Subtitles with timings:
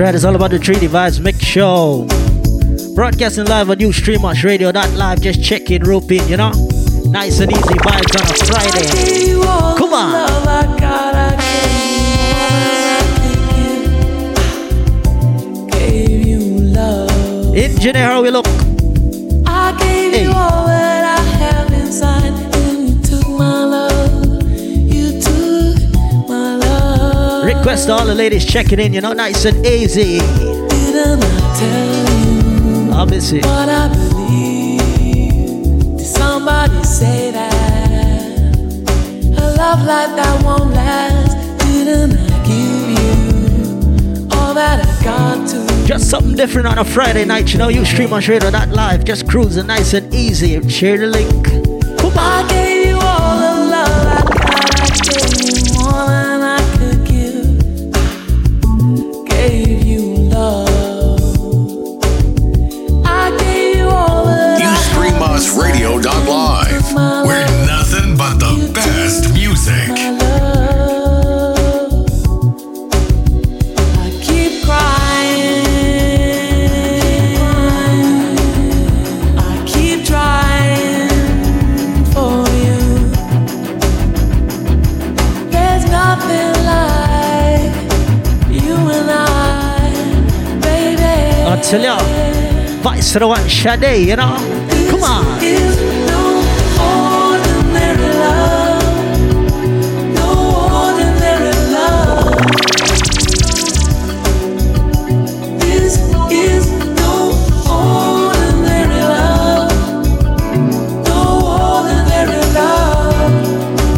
[0.00, 0.14] right.
[0.14, 2.06] It's all about the 3D Vibes Mix Show.
[2.94, 5.20] Broadcasting live on UstreamOsRadio.live.
[5.20, 6.50] Just check in, rope in, you know?
[7.06, 9.32] Nice and easy vibes on a Friday.
[9.78, 10.38] Come on.
[17.56, 18.67] Engineer, we look?
[27.68, 29.12] Request all the ladies checking in, you know?
[29.12, 30.20] Nice and easy.
[30.20, 31.22] Didn't
[32.94, 33.44] I you miss it.
[33.44, 34.80] what I believe?
[35.98, 38.56] Did somebody say that
[39.36, 41.58] a love like that won't last?
[41.58, 45.86] Didn't I give you all that I got to?
[45.86, 47.68] Just something different on a Friday night, you know?
[47.68, 49.04] UstreamOsRadio.live.
[49.04, 50.66] Just cruising nice and easy.
[50.70, 51.44] Share the link.
[51.98, 52.67] Come on.
[91.50, 91.98] I tell ya,
[92.82, 94.36] Vice to the one Sade, you know?
[94.90, 95.38] Come on.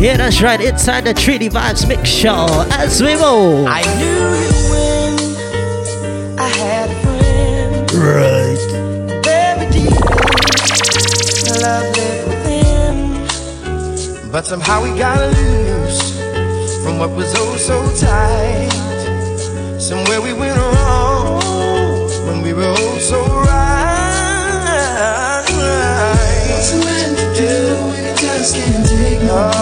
[0.00, 0.60] Yeah, that's right.
[0.60, 3.66] Inside the 3D Vibes Mix Show as we move.
[3.68, 4.49] I knew
[8.12, 8.58] friend.
[8.58, 9.24] Right.
[9.24, 9.90] Very deep
[11.62, 12.96] love lived within.
[14.30, 16.02] But somehow we got loose
[16.82, 17.76] from what was oh so
[18.06, 18.70] tight.
[19.80, 21.40] Somewhere we went wrong
[22.26, 23.86] when we were oh so right.
[26.50, 27.54] What's a man to do
[27.88, 29.58] when he just can't take no oh,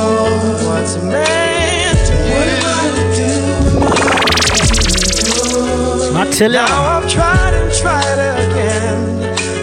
[0.62, 0.74] more?
[0.74, 1.37] What's a man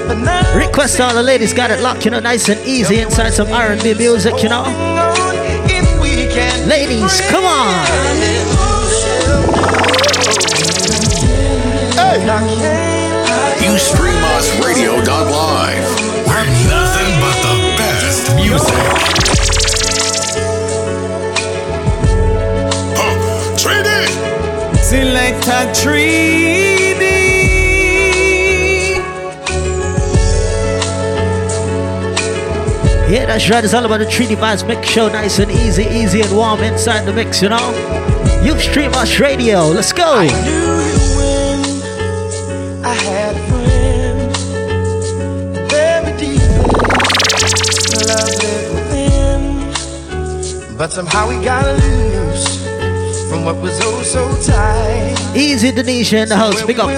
[0.08, 3.30] but now Request all the ladies got it locked, you know, nice and easy inside
[3.32, 4.66] some R&B music, you know.
[5.68, 7.86] if we can Ladies, come on.
[13.76, 15.88] Ustreamosradio.live.
[16.28, 18.86] We're nothing but the best music.
[22.98, 23.16] Huh,
[23.58, 23.90] 3D.
[24.82, 25.48] Select
[33.30, 33.38] a 3D.
[33.38, 33.64] Yeah, that's right.
[33.64, 35.08] It's all about the 3D Vibes Mix Show.
[35.10, 37.72] Nice and easy, easy and warm inside the mix, you know.
[38.44, 39.66] You stream us radio.
[39.68, 40.04] Let's go.
[40.06, 41.60] I knew you when
[42.86, 44.38] I had a friend.
[45.72, 46.42] Very deep
[48.08, 48.36] love
[48.74, 49.42] within.
[50.78, 52.64] But somehow we got loose
[53.30, 55.16] from what was oh so tight.
[55.36, 56.62] Easy Denisha in the house.
[56.64, 56.90] Big up.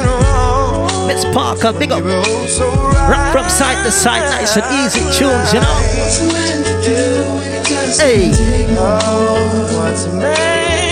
[1.08, 2.04] Miss Parker, big up.
[2.04, 3.08] We oh.
[3.10, 4.22] Rock from side to side.
[4.22, 5.97] Nice and easy tunes, you know.
[6.08, 8.32] What's a man to do when he just Hey.
[8.80, 10.87] Oh, what's a man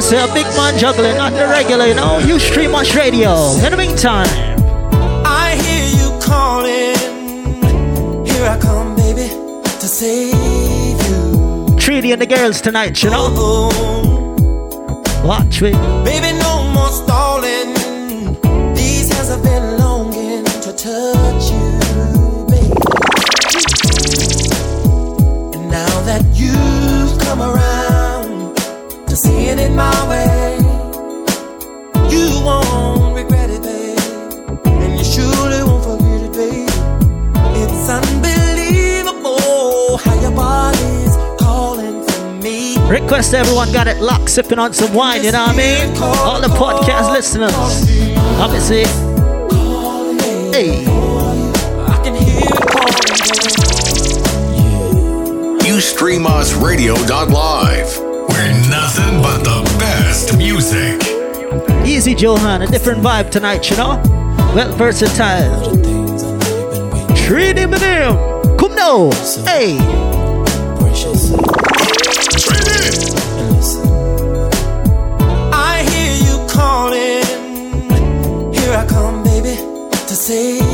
[0.00, 2.18] That was a big man juggling, not the regular, you know.
[2.20, 3.52] You stream us radio.
[3.62, 4.26] In the meantime,
[5.26, 6.96] I hear you calling.
[8.24, 9.28] Here I come, baby,
[9.62, 10.32] to save
[11.06, 11.76] you.
[11.76, 13.26] Treaty and the girls tonight, you know.
[13.28, 15.22] Oh, oh.
[15.22, 15.74] Watch it.
[16.02, 16.29] baby,
[29.80, 30.60] my way,
[32.12, 33.98] you won't regret it, babe.
[34.66, 36.68] And you surely won't forget it, babe.
[37.62, 42.76] It's unbelievable how your body's calling for me.
[42.88, 45.96] Request everyone got it locked, sipping on some wine, you know what I mean?
[46.02, 47.54] All the podcast listeners.
[48.44, 48.84] Obviously,
[50.56, 50.84] hey,
[51.94, 52.50] I can hear it
[58.40, 58.62] calling.
[58.62, 61.00] UStreamUsRadio.live, where nothing but the best music.
[61.86, 64.00] Easy Johan, a different vibe tonight, you know?
[64.54, 65.74] Well versatile.
[65.76, 68.16] Things I know you've been waiting Treat him with him.
[68.56, 69.10] Come now.
[69.44, 69.76] Hey,
[70.78, 71.32] precious.
[73.36, 73.88] And listen,
[75.52, 77.24] I hear you calling.
[78.52, 79.56] Here I come, baby,
[79.90, 80.69] to save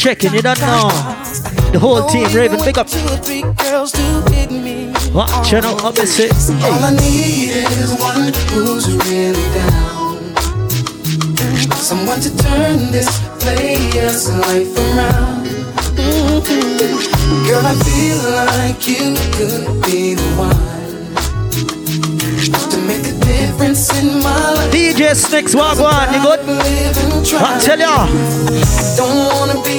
[0.00, 0.34] shut down the check-in.
[0.34, 0.88] You don't know.
[1.72, 2.86] The whole team, Raven, big up.
[2.86, 4.02] Two or three girls to
[4.32, 4.92] hit me.
[5.12, 6.32] Watch out, opposite.
[6.64, 10.34] All I need is one who's really down.
[11.76, 13.08] Someone to turn this
[13.40, 15.48] player's life around.
[17.46, 18.20] Girl, I feel
[18.56, 20.80] like you could be the one
[22.70, 24.72] to make a difference in my life.
[24.72, 26.46] DJ Sticks, Wagwan, you good?
[26.46, 27.56] Live and try.
[27.56, 28.06] I tell ya.
[28.96, 29.69] Don't wanna be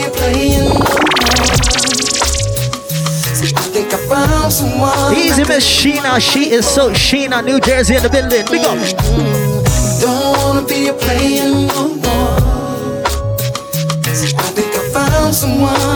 [5.15, 8.45] Easy Miss Sheena, she is so Sheena, New Jersey in the building.
[8.51, 8.77] Big up.
[10.01, 13.01] Don't wanna be a player no more.
[14.03, 15.90] I think I found someone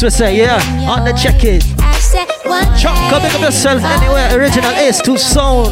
[0.00, 0.88] House, we say, yeah.
[0.90, 1.60] On the check-in.
[1.78, 4.38] I said one Chop, come pick up yourself anywhere.
[4.38, 5.68] Original Ace to sound.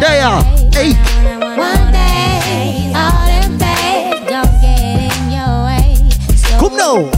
[0.00, 0.44] There you are.
[0.72, 0.92] Hey.
[1.58, 5.96] One day, all them bags gon' get in your way.
[6.36, 7.10] So Come now.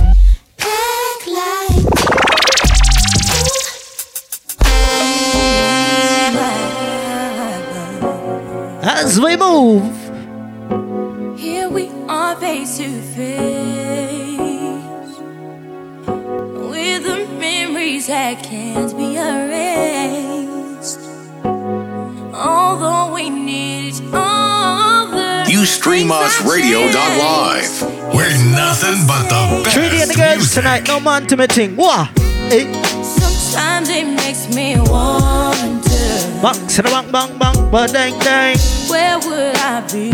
[8.83, 10.06] As we move.
[30.57, 31.77] tonight, no man to me ting.
[31.77, 32.07] Wah!
[32.49, 32.65] Hey.
[33.03, 36.09] Sometimes it makes me wonder.
[36.41, 38.57] Bang, and a bang bang bang, ba dang dang.
[38.89, 40.13] Where would I be?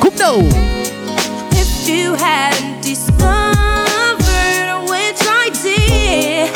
[0.00, 0.38] Come now.
[1.52, 3.28] If you hadn't discovered
[4.88, 6.48] which I did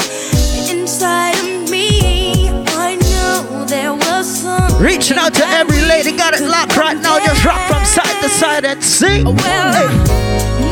[0.71, 2.49] inside of me,
[2.89, 4.83] I know there was some.
[4.83, 7.19] Reaching out to every lady, got it locked right now.
[7.19, 9.25] Just rock from side to side and sing.
[9.27, 10.70] Well, hey.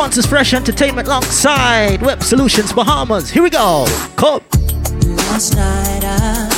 [0.00, 3.28] sponsors Fresh Entertainment alongside Web Solutions Bahamas.
[3.28, 3.84] Here we go.
[4.16, 4.40] Come.
[5.28, 6.48] Last night I,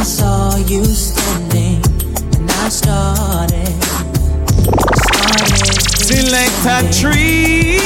[0.00, 1.80] I saw you standing
[2.34, 3.68] and I started.
[4.98, 5.62] started
[5.96, 7.81] Select a tree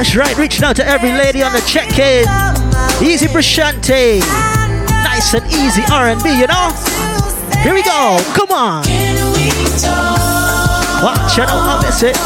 [0.00, 2.24] That's right, reaching out to every lady on the check-in.
[3.06, 4.20] Easy Brashante.
[5.04, 6.72] Nice and easy R&B, you know?
[7.62, 8.82] Here we go, come on.
[11.04, 12.16] What channel up miss it?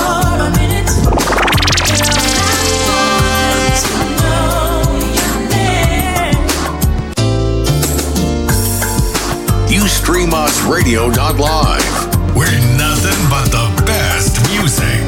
[9.89, 12.37] Stream us radio.live.
[12.37, 15.04] We're nothing but the best music.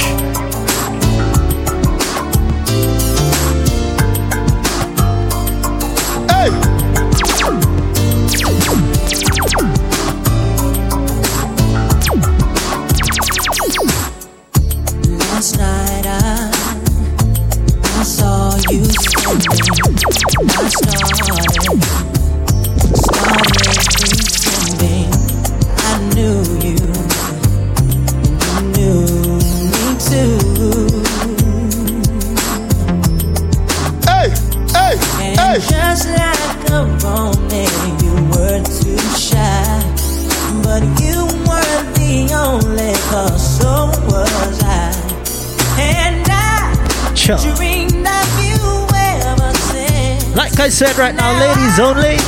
[50.76, 52.18] set right now, ladies only.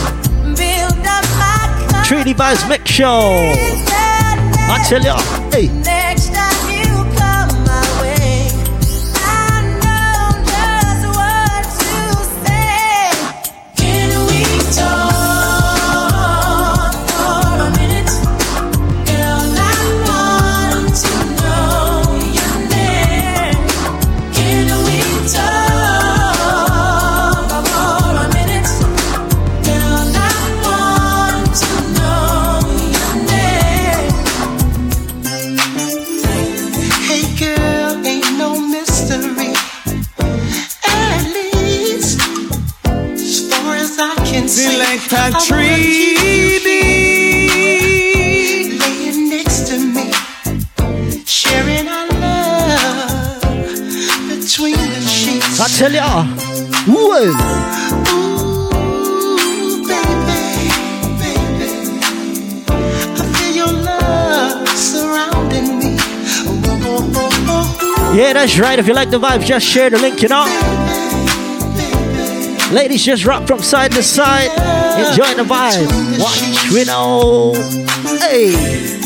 [2.06, 3.52] Trinity Vibes Mix Show.
[4.70, 5.20] I tell y'all,
[5.52, 5.97] hey.
[55.78, 56.02] Celia.
[68.12, 68.76] Yeah, that's right.
[68.80, 70.46] If you like the vibe, just share the link, you know.
[72.72, 74.50] Ladies, just rock from side to side.
[74.98, 76.18] Enjoy the vibe.
[76.18, 77.54] Watch, we know.
[78.18, 78.97] Hey.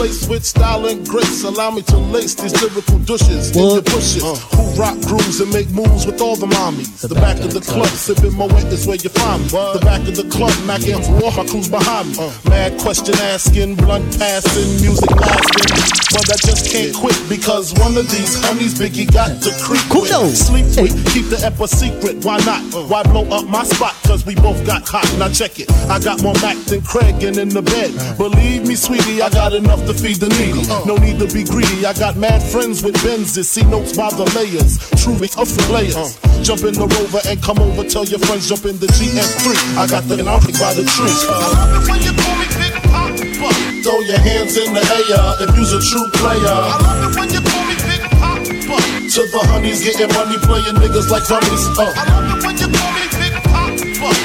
[0.00, 3.84] Place with style and grace, allow me to lace these lyrical douches in your What?
[3.84, 4.22] bushes.
[4.56, 7.06] Who rock grooves and make moves with all the mommies.
[7.06, 9.48] The, back, of the club, sipping my wet is where you find me.
[9.48, 12.32] The back of the club, macking for all my crews behind me.
[12.48, 15.90] Mad question asking, blunt passing, music lasting.
[16.12, 20.10] But I just can't quit because one of these honeys Biggie got to creep with.
[20.34, 22.24] Sleep with, keep the ep a secret.
[22.24, 22.62] Why not?
[22.90, 23.94] Why blow up my spot?
[24.02, 25.06] Cause we both got hot.
[25.18, 25.70] Now check it.
[25.88, 27.94] I got more Mac than Craig and in the bed.
[28.18, 30.62] Believe me, sweetie, I got enough to feed the needy.
[30.86, 31.84] No need to be greedy.
[31.84, 33.46] I got mad friends with Benzes.
[33.46, 34.78] See notes by the layers.
[35.02, 36.18] True tough for players.
[36.46, 37.82] Jump in the rover and come over.
[37.88, 39.56] Tell your friends jump in the GS3.
[39.78, 41.10] I got the Nautics by the tree.
[41.10, 43.50] I love it when you call me Big Poppa.
[43.82, 46.38] Throw your hands in the air if you's a true player.
[46.38, 48.78] I love it when you call me Big Poppa.
[49.10, 51.64] To the honeys getting money, playing niggas like dummies.
[51.74, 51.90] Uh.
[51.96, 52.89] I love it when you call me Big Poppa.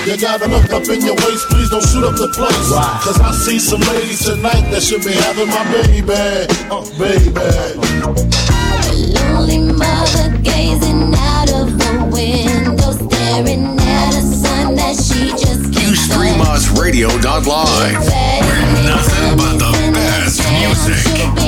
[0.05, 2.69] You gotta look up in your waist, please don't shoot up the place.
[3.01, 6.13] Cause I see some ladies tonight that should be having my baby.
[6.69, 7.33] Uh, baby.
[9.17, 15.97] Lonely mother gazing out of the window, staring at a son that she just can't
[15.97, 17.49] stream us radio.live.
[17.49, 21.44] We're nothing but the best music.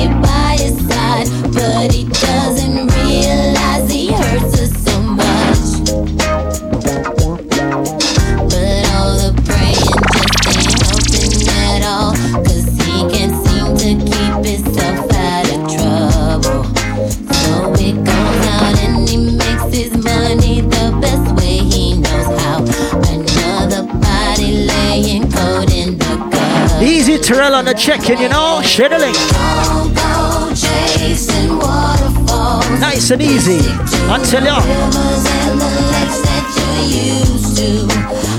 [27.28, 28.62] Terrell on the check-in, you know.
[28.62, 29.14] Share the link.
[29.14, 32.80] Don't go chasing waterfalls.
[32.80, 33.60] Nice and easy.
[34.08, 34.56] I tell ya.
[34.56, 37.84] Rivers and the lakes that you're used to.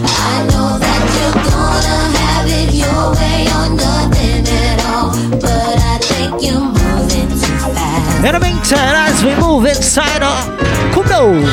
[0.10, 5.14] I know that you're gonna have it your way or nothing at all.
[5.38, 8.26] But I think you're moving too fast.
[8.26, 10.50] In the meantime, as we move inside of
[10.98, 11.46] Kudo,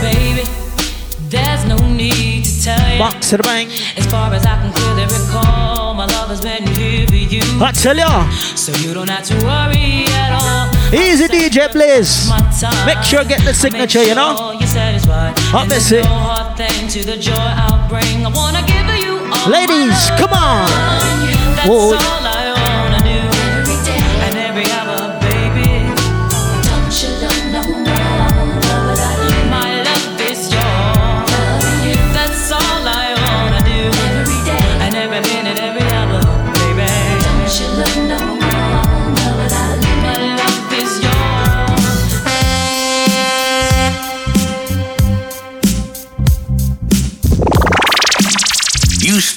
[0.00, 0.46] Baby,
[1.28, 2.98] there's no need to tell you.
[3.00, 3.66] box to the bang.
[3.98, 4.93] As far as I can clearly
[7.34, 7.42] you.
[7.60, 8.30] I tell ya.
[8.54, 10.70] So you don't have to worry at all.
[10.94, 12.30] Easy DJ please.
[12.86, 14.36] Make sure I get the signature, Make you know.
[14.36, 15.58] sure.
[15.58, 16.04] I'll miss it.
[16.04, 18.24] No thing to the joy I'll bring.
[18.26, 20.68] I wanna give you all Ladies, come on.
[21.56, 22.23] That's Whoa.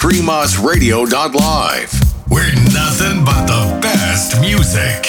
[0.08, 1.92] You stream us radio.live.
[2.30, 5.06] We're nothing but the best music.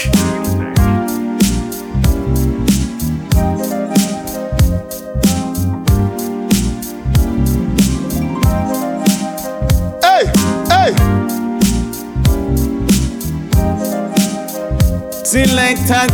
[10.02, 10.92] Hey.
[15.24, 16.06] Selector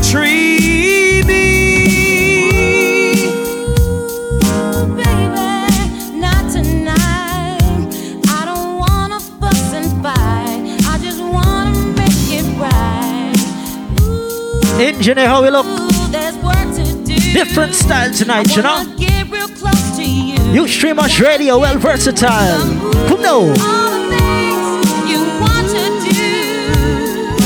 [15.05, 15.67] Ooh, Engineer, how we look?
[16.11, 17.15] there's work to do.
[17.35, 18.73] Different style tonight, you know.
[18.77, 20.39] Wanna get real close to you.
[20.51, 22.59] You stream us radio, well versatile.
[23.07, 23.53] Kudo.
[23.61, 26.25] All the things you want to do.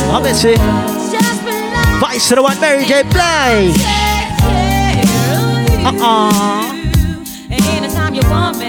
[0.09, 0.59] I miss it.
[1.11, 2.01] Just relax.
[2.01, 3.03] Vice to the one, Mary J.
[3.03, 3.75] Blige.
[3.75, 3.83] Take
[5.03, 5.35] care
[5.89, 6.73] of uh-uh.
[6.73, 8.23] you.
[8.23, 8.68] Uh-uh.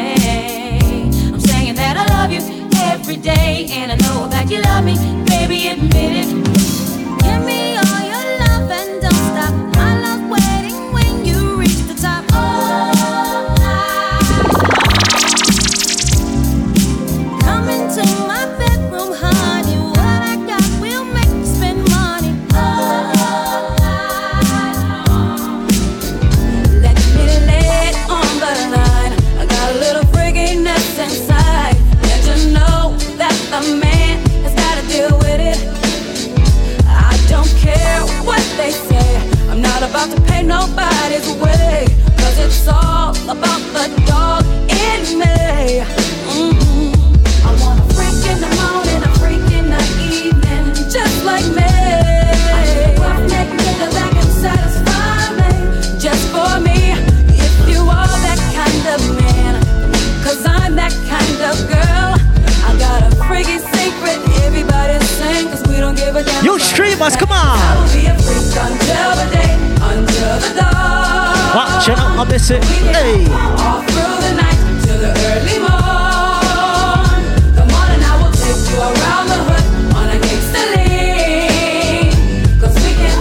[72.00, 72.18] Dawn.
[72.18, 72.64] Watch I miss it.
[72.64, 73.26] Hey.
[73.66, 77.22] All through the night till the early morn.
[77.58, 79.66] Come on I will take you around the hood
[80.00, 82.12] on a gangster lane.
[82.60, 83.18] 'Cause we can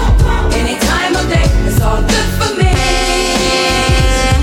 [0.60, 1.48] any time of day.
[1.66, 2.72] It's all good for me.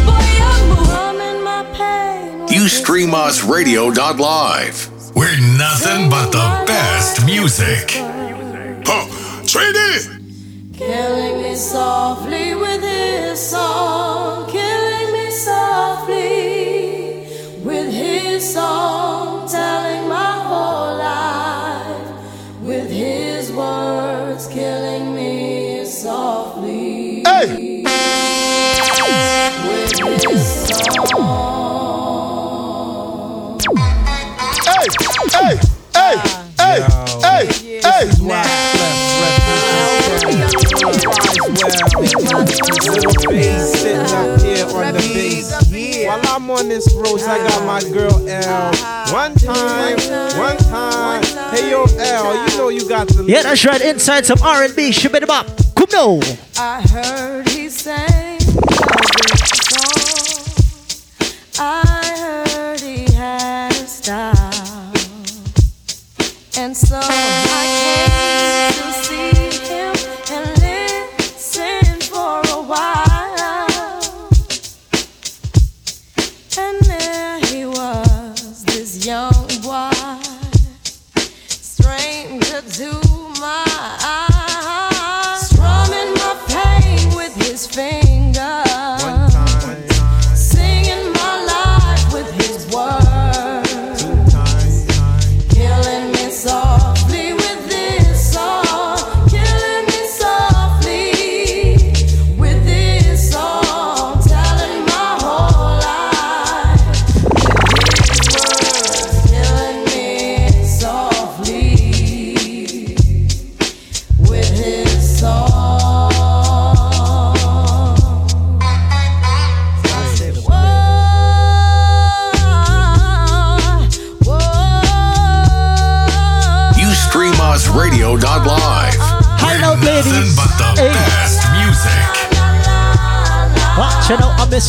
[0.10, 2.48] Boy, I'm moving my pain.
[2.50, 4.78] You stream us radio.live.
[5.16, 7.86] We're nothing but the best music.
[8.86, 9.06] Huh.
[9.48, 10.10] Trade it.
[10.78, 11.95] Killing me softly
[42.86, 46.06] Little bass sitting up here on the bass.
[46.06, 47.94] While I'm on this road, I got my ah.
[47.94, 48.70] girl L.
[48.70, 49.14] Uh-huh.
[49.14, 49.98] One time,
[50.38, 51.24] one time.
[51.54, 53.24] Hey yo, L, you know you got the.
[53.28, 53.82] Yeah, that's right.
[53.82, 54.92] Inside some R&B.
[54.92, 55.48] Ship it up.
[55.76, 56.20] Come now.
[56.60, 58.42] I heard he sang a
[59.66, 60.46] song.
[61.60, 64.94] I heard he had a style.
[66.58, 67.00] And so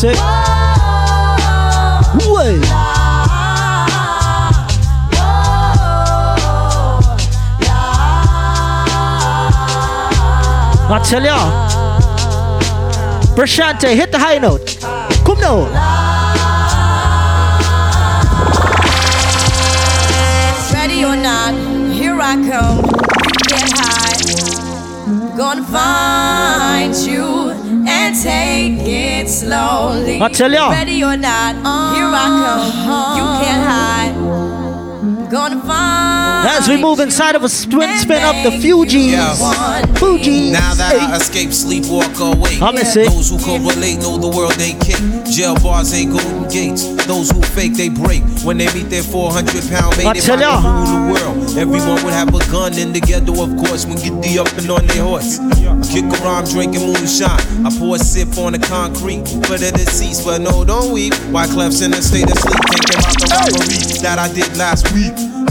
[0.03, 0.47] it out.
[10.89, 11.37] I tell ya.
[13.35, 14.77] Prashante, hit the high note.
[15.25, 15.67] Come now.
[20.73, 21.53] Ready or not,
[21.93, 22.83] here I come.
[23.47, 25.37] Can't hide.
[25.37, 27.36] Gonna find you
[28.27, 30.19] take it slowly.
[30.21, 30.69] I tell ya.
[30.69, 31.53] Ready or not,
[31.95, 32.65] here I come.
[33.17, 34.15] You can't hide.
[35.31, 39.15] Gonna find As we move inside of a spin, spin up the Fugees.
[39.97, 40.51] Fugees.
[40.51, 40.99] Now that Hey.
[41.05, 42.57] I escape, sleep, walk away.
[42.61, 43.09] I miss it.
[43.09, 44.97] Those who correlate know the world ain't kick.
[45.25, 46.83] Jail bars ain't golden gates.
[47.05, 48.23] Those who fake, they break.
[48.43, 50.61] When they meet their 400 pound mate, I they tell might ya.
[50.63, 51.57] rule the world.
[51.57, 54.69] Everyone would have a gun in the ghetto, of course, when get the up and
[54.69, 55.39] on their horse.
[55.39, 57.65] I kick around drinking moonshine.
[57.65, 61.13] I pour a sip on the concrete for the deceased, but no, don't weep.
[61.33, 65.13] Wyclef's in a state of sleep, thinking about the robbery that I did last week.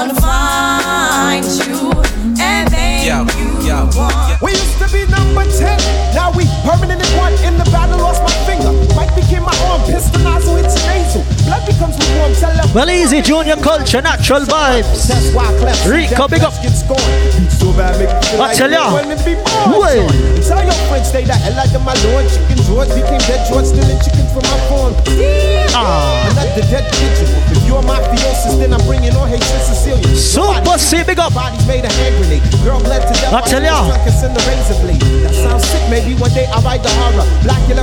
[0.00, 1.92] Gonna find you
[2.40, 4.40] and make Yo, you yo, want.
[4.40, 5.76] We used to be number 10.
[6.16, 7.36] Now we permanent in one.
[7.44, 8.72] In the battle, lost my finger.
[8.96, 9.84] Mike became my arm.
[9.84, 11.22] Pistol nozzle hits your nasal.
[11.44, 12.32] Blood becomes lukewarm.
[12.32, 12.72] Tell them.
[12.72, 15.04] Well, easy, junior culture, natural vibes.
[15.04, 16.56] That's why Clef Rico, big up.
[16.64, 17.04] Get scorned.
[17.36, 18.94] Beat so bad, make me feel I tell ya.
[18.96, 19.84] when it be born.
[19.84, 20.00] Way.
[20.40, 20.56] son.
[20.56, 22.24] Tell your friends stay the hell out of my lord.
[22.24, 24.94] Chicken George became dead George, stealing chicken from my farm.
[25.74, 26.30] Ah.
[26.30, 27.28] Another dead pigeon.
[27.50, 30.16] If you're mafiosis, then I'm bringing on hatred Cecilia.
[30.16, 31.34] Super C, big up.
[31.34, 32.42] Bodies made a hand grenade.
[32.62, 33.90] Girl bled to death I tell ya.
[33.90, 37.26] That sounds sick, maybe one day I'll write the horror.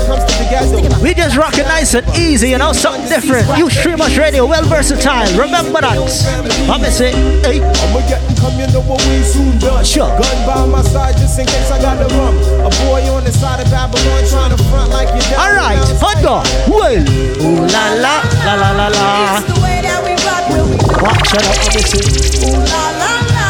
[0.07, 1.03] Comes to the ghetto.
[1.03, 3.43] We just rock it nice and easy, you know, something different.
[3.57, 5.27] You streamers radio, well versatile.
[5.35, 5.97] Remember that.
[6.69, 7.11] I'm say,
[7.43, 7.59] hey.
[7.59, 9.83] I'ma get and come, you know what we soon done.
[9.83, 10.07] Sure.
[10.07, 12.37] Gun by my side just in case I got the rum.
[12.63, 15.43] A boy on the side of Babylon trying to front like you down.
[15.43, 16.69] Alright, hot dog.
[16.69, 17.03] Well.
[17.41, 19.37] Ooh la la, la la la la.
[19.37, 22.01] It's the way that we rock when we Watch it up, let me.
[22.47, 23.47] Ooh la la la.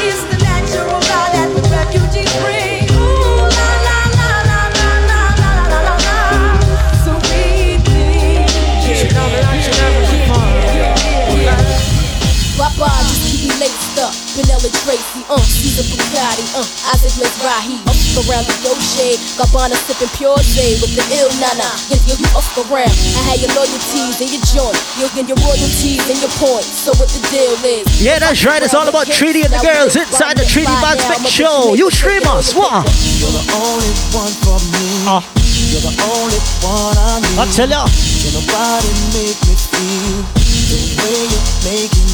[0.00, 2.88] It's the natural law that the refugees bring.
[2.92, 6.16] Ooh la la la la la la la la la la.
[7.04, 8.48] So we think.
[12.56, 14.23] Papa just keep me laced up.
[14.34, 17.78] Vanilla Tracy, uh, Caesar Bugatti, uh, Isaac Mizrahi.
[17.86, 21.70] Up around the Dolce, Gabbana sipping pure J with the ill nana.
[21.86, 22.90] Yo, yo, you up around.
[22.90, 24.74] I had your loyalties and your joint.
[24.98, 26.66] You'll get your royalties and your points.
[26.66, 27.86] So what the deal is?
[28.02, 28.58] Yeah, that's right.
[28.58, 31.78] It's all about Treaty and the girls inside the Treaty Vibes Mix Show.
[31.78, 32.82] You streamers, what?
[33.22, 34.86] You're the only one for me.
[35.06, 35.22] Uh.
[35.70, 37.38] You're the only one I need.
[37.38, 37.86] I tell ya.
[37.86, 40.26] Can nobody make me feel
[40.66, 42.13] the way you're making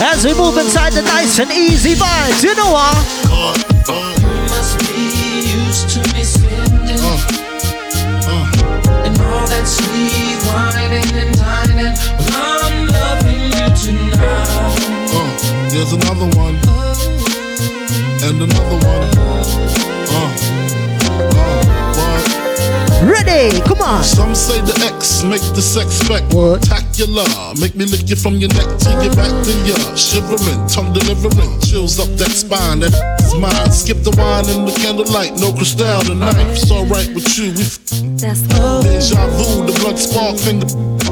[0.00, 3.77] As we move inside the nice and easy vibes, you know what?
[9.78, 11.94] Sweet whining and dining.
[12.26, 14.78] Well, I'm loving you tonight.
[15.14, 16.56] Uh, there's another one.
[18.26, 19.77] And another one.
[23.08, 24.04] Ready, come on.
[24.04, 26.60] Some say the X make the sex What?
[26.62, 27.24] spectacular.
[27.58, 31.58] Make me lick you from your neck to your back, then you're shivering, tongue delivering,
[31.64, 32.80] chills up that spine.
[32.80, 33.00] That's
[33.40, 33.72] mine.
[33.72, 36.36] Skip the wine and the candlelight, no crystal tonight.
[36.52, 37.56] It's alright with you.
[37.56, 37.80] We f-
[38.20, 40.68] That's Deja vu, the blood spark, finger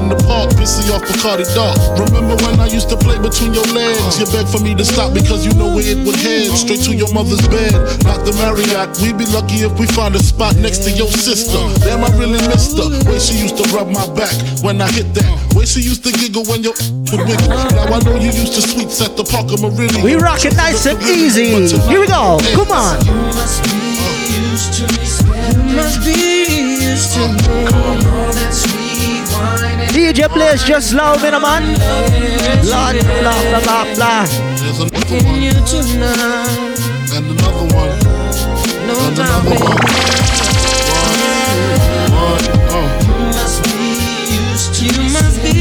[0.06, 1.74] in the park, pissy off Bacardi Dark.
[1.98, 4.18] Remember when I used to play between your legs?
[4.18, 6.50] You begged for me to stop because you know where it would head.
[6.54, 7.74] Straight to your mother's bed,
[8.06, 8.94] not the Marriott.
[9.02, 11.58] We'd be lucky if we found a spot next to your sister.
[11.82, 12.86] Damn, I really missed her.
[13.10, 15.26] Way she used to rub my back when I hit that.
[15.54, 16.74] Way she used to giggle when your
[17.10, 17.50] would wiggle.
[17.74, 20.04] Now I know you used to sweets at the Parker Meridien.
[20.04, 21.66] We rock it nice and easy.
[21.90, 22.38] Here we go.
[22.54, 23.02] Come on.
[23.34, 23.74] Must be
[24.38, 25.74] used to me.
[25.74, 26.14] Must be
[26.86, 27.66] used to me.
[27.74, 28.85] All that sweet whining.
[29.40, 31.64] DJ plays just loud, me, man.
[32.64, 34.24] Lord, blah, blah, blah, blah.
[34.56, 36.78] There's another Can one you tonight?
[37.12, 37.98] and another one
[38.86, 39.56] No and another one.
[39.56, 40.86] baby.
[42.12, 42.42] What?
[43.36, 43.70] Must be
[44.32, 45.56] used to you must be.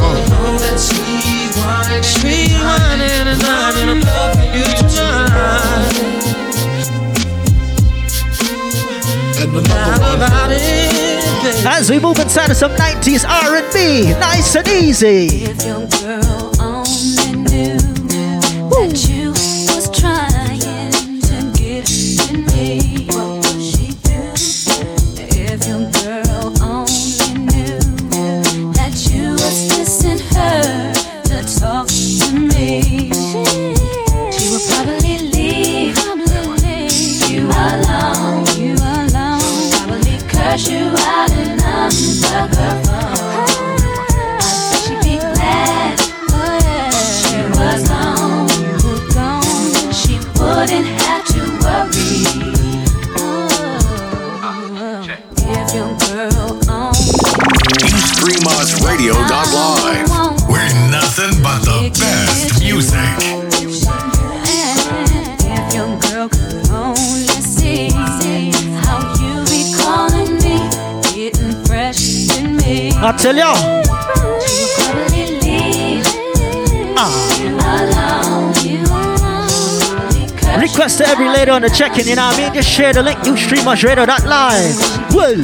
[0.00, 5.96] All that sweet wine, sweet wine, and I'm loving you tonight.
[9.40, 10.52] And another one.
[10.52, 10.81] Oh.
[11.44, 16.31] As we move inside of some 90s R&B, nice and easy.
[73.04, 73.82] I tell y'all.
[76.96, 77.10] Ah.
[80.60, 82.54] Request to every lady on the check-in, you know what I mean?
[82.54, 84.76] Just share the link, you stream us radio that live.
[85.12, 85.42] Whoa.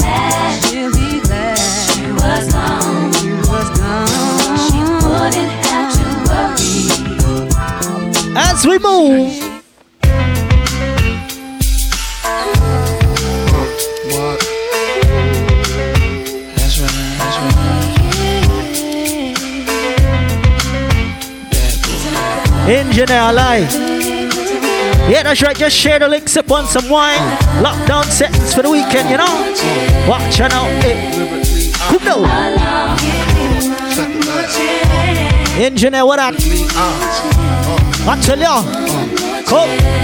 [8.36, 9.37] As we move.
[22.68, 23.72] Engineer live.
[25.08, 25.56] Yeah, that's right.
[25.56, 27.18] Just share the link, sip on some wine.
[27.64, 30.04] Lockdown settings for the weekend, you know.
[30.06, 30.68] Watch out.
[30.82, 31.10] Hey.
[31.88, 32.26] Who know?
[35.58, 36.34] Engineer, what up?
[38.06, 38.62] I tell ya.
[39.46, 39.98] Come.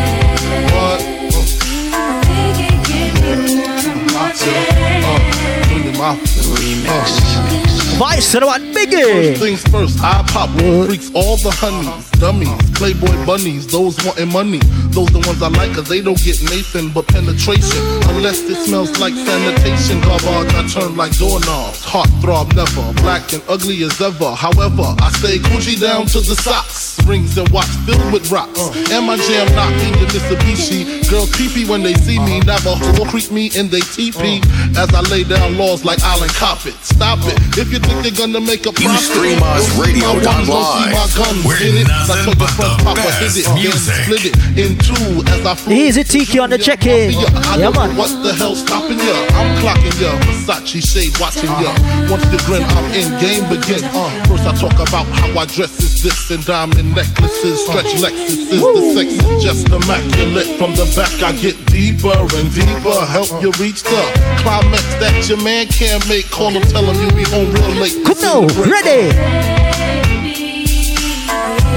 [7.96, 9.02] Vice the one biggie.
[9.02, 14.59] First things first, I pop freaks, all the honeys, dummies, playboy bunnies, those wanting money.
[14.90, 17.78] Those the ones I like, cause they don't get Nathan but penetration.
[18.11, 20.00] Unless it smells like sanitation.
[20.02, 21.85] Garbage, I turn like doorknobs.
[21.85, 24.35] Heart throb never, black and ugly as ever.
[24.35, 26.93] However, I stay Gucci down to the socks.
[27.07, 28.59] Rings and watch filled with rocks.
[28.61, 28.73] Uh.
[28.97, 31.09] And my jam knocking the Mitsubishi.
[31.11, 32.40] Girls peepee when they see me.
[32.40, 32.45] Uh.
[32.57, 34.40] Navajo creep me in they teepee.
[34.45, 34.83] Uh.
[34.83, 36.75] As I lay down laws like Island Coppet.
[36.85, 37.37] Stop it.
[37.59, 40.25] If you think they're gonna make a profit, stream us don't see my radio ones,
[40.25, 41.45] don't see my live.
[41.45, 43.55] We're Hit it, nothing I took but the front the pop, I hit best it,
[43.55, 43.95] music.
[44.05, 45.75] split it in two as I flew.
[45.75, 47.14] Easy Tiki on the check-in.
[47.14, 47.97] I Yeah, know man.
[47.97, 49.14] What the hell stopping ya?
[49.37, 50.11] I'm clocking ya.
[50.25, 51.71] Versace shade watching ya.
[51.71, 52.11] Uh-huh.
[52.17, 53.09] Once the grin, I'm in.
[53.21, 53.85] Game begin.
[53.95, 55.71] Uh, first I talk about how I dress
[56.05, 58.61] is this and diamond necklaces, stretch Lexuses.
[58.61, 60.59] The sex is just immaculate.
[60.59, 63.07] From the back I get deeper and deeper.
[63.07, 64.03] Help you reach the
[64.40, 66.31] climax that your man can't make.
[66.31, 68.05] Call him, tell him you be home real late.
[68.05, 69.11] Come now, ready.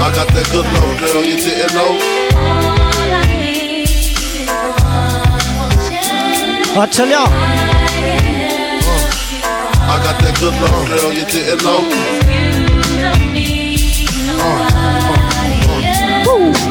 [0.00, 1.24] I got that good love, girl.
[1.24, 1.98] You didn't know.
[6.80, 7.26] I tell ya.
[9.90, 11.12] I got that good love, girl.
[11.12, 13.57] You didn't know.
[14.38, 15.98] Uh, uh, uh.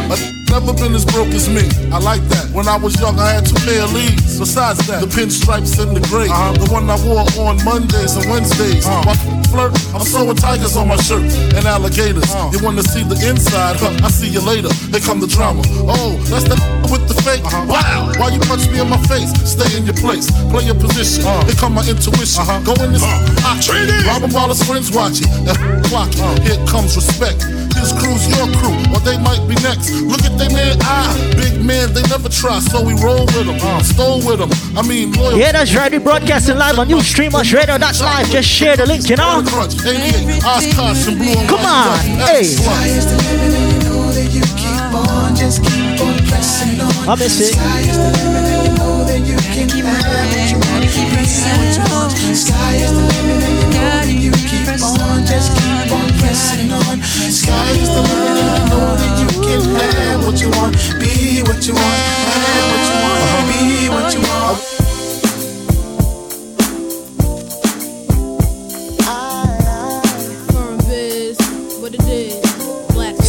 [0.09, 1.67] I've never been as broke as me.
[1.91, 2.49] I like that.
[2.51, 4.39] When I was young, I had two pair of leads.
[4.39, 6.29] Besides that, the pinstripes and the gray.
[6.29, 6.53] Uh-huh.
[6.53, 8.85] The one I wore on Mondays and Wednesdays.
[8.85, 9.03] Uh-huh.
[9.05, 9.15] My
[9.51, 12.23] flirt, I'm sewing tigers on my shirt and alligators.
[12.29, 12.51] Uh-huh.
[12.53, 13.77] You wanna see the inside?
[13.77, 14.71] Huh, I see you later.
[14.89, 15.61] Here come the drama.
[15.89, 16.55] Oh, that's the
[16.91, 17.43] with the fake.
[17.67, 18.13] Wow.
[18.17, 19.29] Why you punch me in my face?
[19.43, 20.31] Stay in your place.
[20.49, 21.25] Play your position.
[21.25, 21.43] Uh.
[21.45, 22.41] Here come my intuition.
[22.41, 22.59] Uh-huh.
[22.63, 23.03] Go in this.
[23.03, 23.47] Uh.
[23.47, 24.05] I treat it.
[24.07, 25.27] Robin while his friends watching.
[25.45, 25.57] That
[25.89, 26.09] clock.
[26.17, 26.39] Uh.
[26.41, 27.43] Here comes respect.
[27.77, 29.93] His crew's your crew, or they might be next.
[30.01, 33.59] Look at they man, ah, big man, they never try, so we roll with them,
[33.83, 34.49] stole with them.
[34.75, 35.37] I mean, loyal.
[35.37, 35.91] Yeah, that's right.
[35.91, 37.77] We're broadcasting live on Ustreamers Radio.
[37.77, 38.29] That's live.
[38.29, 39.43] Just share the link, you know.
[39.45, 39.59] Come
[41.65, 42.49] on, hey.
[47.09, 48.36] I miss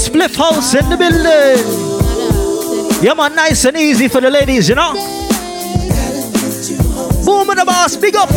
[0.08, 1.64] Spliff House in the building.
[3.02, 5.17] Yeah, man, nice and easy for the ladies, you know.
[7.28, 8.30] Boom and the boss, big up.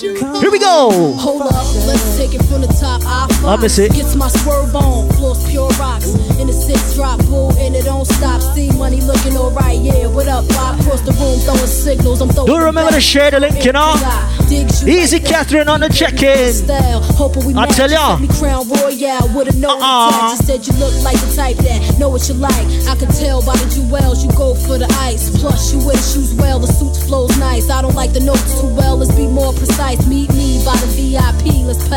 [0.00, 0.12] Here
[0.52, 1.14] we go.
[1.18, 1.52] Hold up,
[1.86, 3.02] let's take it from the top.
[3.04, 3.90] I I miss it.
[3.92, 6.14] Gets my swerve on, floors pure rocks.
[6.38, 8.40] In the six drop, bull, and it don't stop.
[8.54, 10.06] See money looking alright, yeah.
[10.06, 10.44] What up?
[10.50, 12.20] I across the room throwing signals.
[12.20, 12.46] I'm throwing.
[12.46, 13.92] Do remember to share the link, you know.
[14.86, 16.52] Easy Catherine on the check-in.
[16.52, 17.02] Style,
[17.44, 18.14] we I tell ya.
[18.14, 20.36] Let me crown royale with a no Uh-uh.
[20.36, 22.54] Said you look like the type that know what you like.
[22.86, 25.28] I can tell by the jewels you go for the ice.
[25.40, 27.68] Plus you wear shoes well, the suit flows nice.
[27.68, 28.96] I don't like the notes too well.
[28.96, 29.87] Let's be more precise.
[29.88, 31.64] Meet me by the VIP.
[31.66, 31.88] Let's.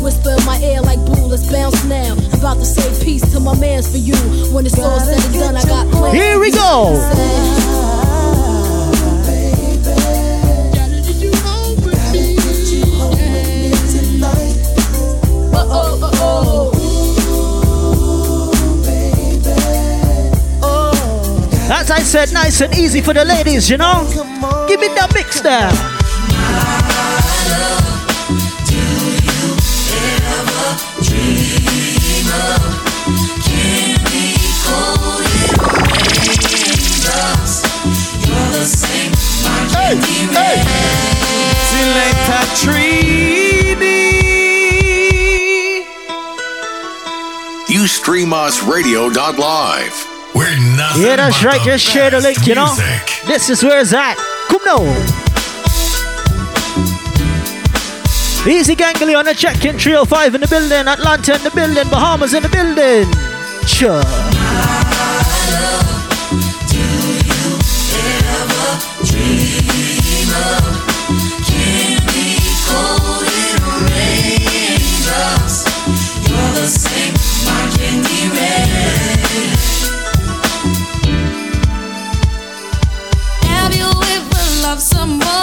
[0.00, 0.98] Whisper in my ear like.
[0.98, 2.14] Let's bounce now.
[2.32, 4.16] About to say peace to my mans for you.
[4.52, 6.14] When it's all said and done, I got plans.
[6.14, 6.96] Here we go.
[21.70, 24.06] As I said, nice and easy for the ladies, you know.
[24.66, 26.01] Give me the mix there.
[42.52, 44.12] Selecta Trini.
[47.68, 50.08] UStreamUsRadio.live.
[50.34, 51.58] We're nothing Yeah, that's but right.
[51.60, 52.74] the Just share the best link, you know.
[53.26, 54.16] This is where it's at.
[54.48, 54.82] Come now.
[58.48, 62.42] Easy Gangly on the check-in 305 in the building, Atlanta in the building, Bahamas in
[62.42, 63.06] the building.
[63.66, 64.02] Sure.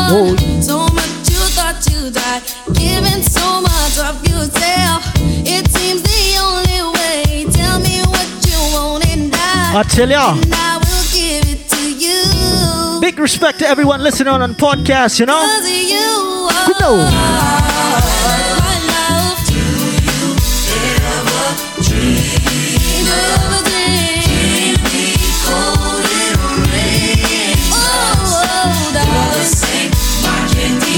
[0.10, 2.42] So much you thought you'd die.
[2.74, 5.06] Giving so much of yourself.
[5.46, 7.46] It seems the only way.
[7.52, 10.32] Tell me what you want and I, I tell ya.
[10.34, 13.00] and I will give it to you.
[13.02, 15.44] Big respect to everyone listening on on podcast, you know?
[15.64, 17.59] You Good know.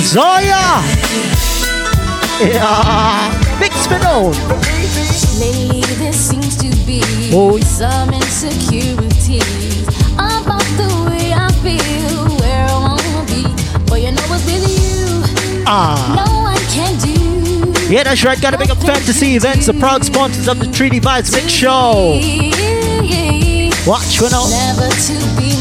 [0.02, 0.82] Zoya!
[2.42, 3.60] Yeah.
[3.60, 4.34] Big spin on.
[5.40, 7.02] Lately there seems to be
[7.34, 7.60] Oh.
[7.60, 9.88] some insecurities
[10.18, 13.44] about the way I feel, where I wanna be.
[13.86, 15.96] But you know what's with you, Ah.
[16.26, 17.94] no one can do.
[17.94, 18.40] Yeah, that's right.
[18.42, 22.20] Gotta big up Fantasy Events, the proud sponsors of the 3D Vibes Mix Show.
[23.86, 24.46] Watch for now.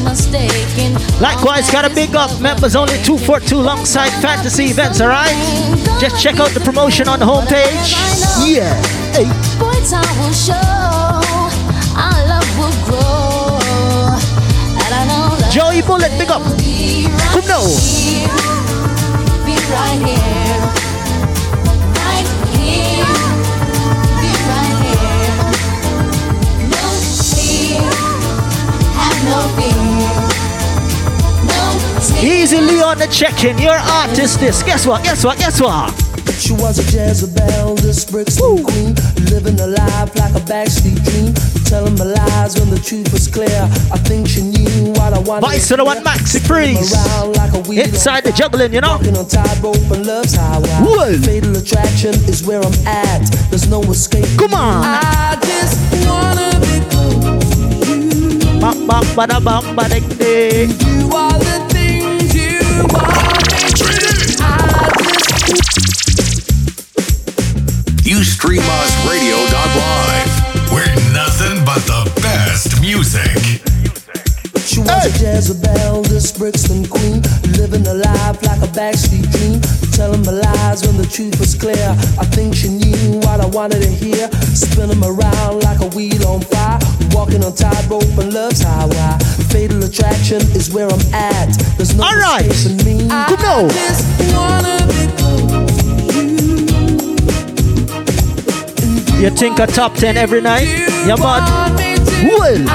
[0.02, 1.20] Never to be mistaken.
[1.20, 5.34] Likewise, got a big up members only 242 alongside Fantasy Events, alright?
[6.00, 7.94] Just check out the promotion on the homepage.
[8.46, 8.74] Yeah.
[9.12, 9.26] Hey.
[9.58, 10.54] Boy, time will show
[11.96, 13.58] our love will grow.
[14.80, 16.42] And I know that Joey Bullet, big up.
[16.42, 17.66] Come now.
[19.44, 20.60] Be right here.
[22.00, 23.12] Right here.
[24.20, 25.36] Be right here.
[26.72, 26.84] No
[27.28, 27.84] fear.
[28.96, 29.89] Have no fear.
[32.22, 33.58] Easy Leon the check-in.
[33.58, 34.62] Your artist this.
[34.62, 35.02] Guess what?
[35.02, 35.38] Guess what?
[35.38, 35.90] Guess what?
[36.38, 38.94] She was a Jezebel, this Brixton queen,
[39.30, 43.60] living a life like a backstreet dream, telling my lies when the truth was clear.
[43.92, 45.46] I think she knew what I wanted.
[45.46, 46.94] Vice to the one Maxi Priest.
[47.36, 47.54] Like
[47.86, 48.96] Inside the juggling, you know?
[48.96, 50.68] Walking on tightrope and love's highway.
[50.80, 51.18] Whoa.
[51.18, 53.24] Fatal attraction is where I'm at.
[53.50, 54.26] There's no escape.
[54.38, 54.82] Come on.
[54.84, 56.80] I just wanna be
[58.60, 60.70] Bam, bam, bam, bada, ding, ding.
[61.00, 61.29] you are
[75.20, 77.20] Jezebel, this Brixton queen,
[77.58, 79.60] living a life like a backstreet dream,
[79.92, 80.32] telling my
[80.80, 81.96] lies when the truth was clear.
[82.18, 86.40] I think she knew what I wanted to hear, spinning around like a wheel on
[86.42, 86.78] fire,
[87.12, 89.18] walking on tightrope and love's highway.
[89.48, 91.48] Fatal attraction is where I'm at.
[91.76, 92.44] There's no All right.
[92.84, 93.08] me.
[93.28, 93.68] Good know.
[93.70, 95.00] just wanna be
[99.20, 100.66] You think a top 10 every night?
[101.06, 101.42] Yeah, man.
[102.24, 102.66] Well,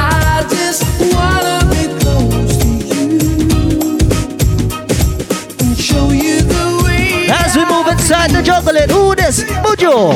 [8.06, 9.42] inside the juggling, who this?
[9.66, 10.14] Bujo.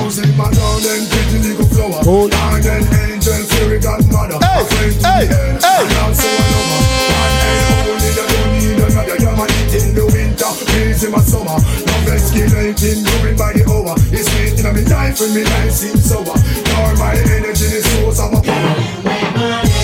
[2.05, 2.29] Oh,
[4.39, 5.25] Hey, hey,
[5.59, 5.85] hey.
[12.09, 13.95] Escalating, going by the hour.
[14.11, 16.25] It's waiting on me life when me life seems sour.
[16.25, 18.75] All my energy is source of my power.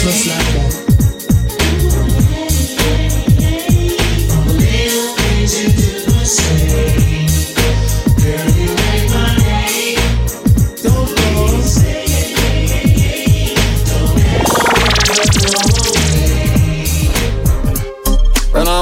[0.01, 0.94] Just like that.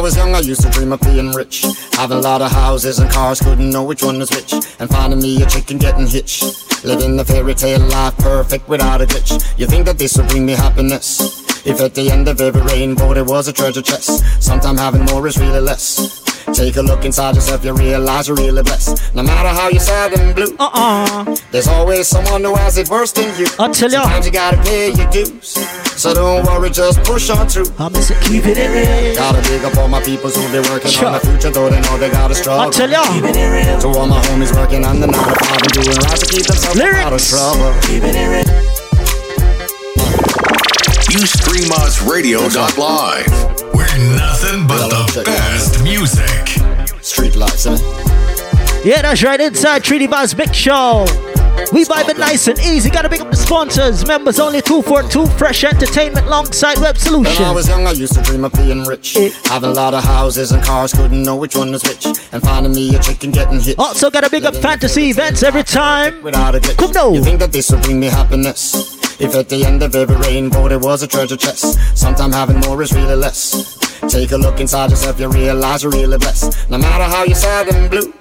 [0.03, 1.65] Was young, I used to dream of being rich.
[1.93, 4.51] Having a lot of houses and cars, couldn't know which one was which.
[4.51, 6.43] And finding me a chick and getting hitched.
[6.83, 9.31] Living the fairy tale life, perfect without a glitch.
[9.57, 11.21] You think that this would bring me happiness?
[11.65, 14.43] If at the end of every rainbow there was a treasure chest.
[14.43, 16.22] Sometime having more is really less.
[16.53, 19.15] Take a look inside yourself, you realize you're really blessed.
[19.15, 21.35] No matter how you're sad and blue, uh-uh.
[21.51, 23.47] there's always someone who has it worse than you.
[23.59, 24.03] I tell ya.
[24.03, 25.57] Sometimes you gotta pay your dues.
[25.99, 27.65] So don't worry, just push on through.
[27.79, 29.15] I miss it, keep it in real.
[29.15, 31.07] Gotta dig up all my peoples who be working Sure.
[31.07, 32.67] on the future, though they know they gotta struggle.
[32.67, 33.03] I tell ya.
[33.81, 36.43] To all my homies working on the 9 to 5 and doing right to keep
[36.45, 37.29] themselves out of Lyrics.
[37.29, 38.52] trouble.
[41.13, 43.27] UStreamUsRadio.live.
[43.75, 46.47] We're nothing but the best music.
[47.03, 47.77] Street lights, eh?
[48.83, 49.39] Yeah, that's right.
[49.39, 51.05] Inside 3D Buzz Big Show.
[51.71, 52.89] We vibe it nice and easy.
[52.89, 54.07] Gotta pick up the sponsors.
[54.07, 57.43] Members only 242 Fresh Entertainment alongside Web solution.
[57.43, 59.13] When I was young, I used to dream of being rich.
[59.45, 62.07] Having a lot of houses and cars, couldn't know which one was which.
[62.31, 63.77] And finding me a chick and getting hit.
[63.77, 66.23] Also, gotta big up fantasy events every time.
[66.23, 66.77] Without a glitch.
[66.77, 67.13] Come now.
[67.13, 69.02] You think that this would bring me happiness?
[69.19, 71.77] If at the end of every rainbow there was a treasure chest.
[71.97, 73.79] Sometime having more is really less.
[74.09, 76.69] Take a look inside yourself, you realize you're really blessed.
[76.69, 78.13] No matter how you're sad and blue.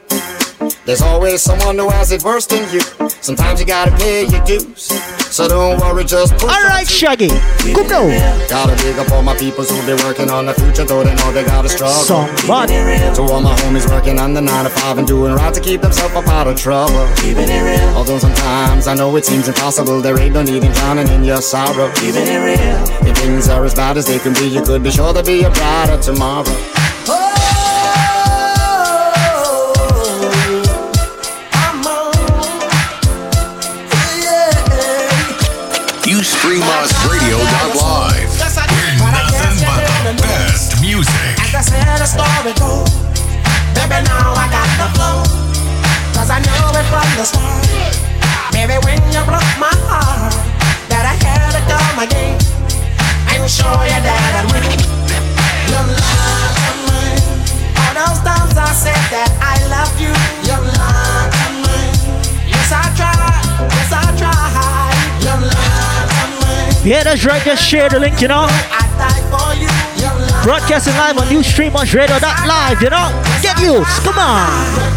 [0.85, 2.81] There's always someone who has it worse than you.
[3.21, 4.93] Sometimes you gotta pay your dues.
[5.33, 7.29] So don't worry, just push Alright, Shaggy.
[7.73, 8.49] Come now.
[8.49, 11.33] Gotta dig up all my peoples who be working on the future, though they know
[11.33, 11.95] they gotta struggle.
[11.95, 12.75] Somebody.
[13.15, 15.81] To all my homies working on the 9 to 5 and doing right to keep
[15.81, 17.09] themselves up out of trouble.
[17.17, 17.97] Keeping it real.
[17.97, 21.41] Although sometimes I know it seems impossible, there ain't no need in drowning in your
[21.41, 21.91] sorrow.
[21.95, 23.09] Keeping it real.
[23.09, 25.45] If things are as bad as they can be, you could be sure to be
[25.45, 26.45] a brighter tomorrow.
[26.49, 27.42] You
[36.43, 36.91] us
[38.99, 41.39] nothing but the best music.
[41.39, 42.91] As I said, the story goes.
[43.79, 45.23] Baby, now I got the flow.
[46.15, 47.63] Cause I knew it from the start.
[48.51, 50.35] Baby, when you broke my heart,
[50.91, 52.37] that I had to come again.
[53.31, 54.83] And show you that I'd win.
[55.71, 57.23] Your love to mine.
[57.79, 60.13] All those times I said that I love you.
[60.47, 62.51] Your love to mine.
[62.51, 63.12] Yes, I tried.
[66.85, 67.41] Yeah, that's right.
[67.43, 68.47] Just share the link, you know.
[70.43, 73.23] Broadcasting live on New Stream on Radio Live, you know.
[73.41, 74.03] Get used.
[74.03, 74.92] Come on.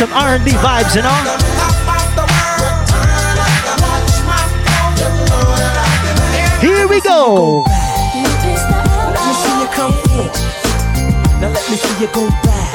[0.00, 1.12] Some R&B vibes, you know.
[6.62, 7.64] Here we go.
[7.66, 8.24] Let
[9.26, 9.92] me see you come.
[11.42, 12.70] Now let me see you go back.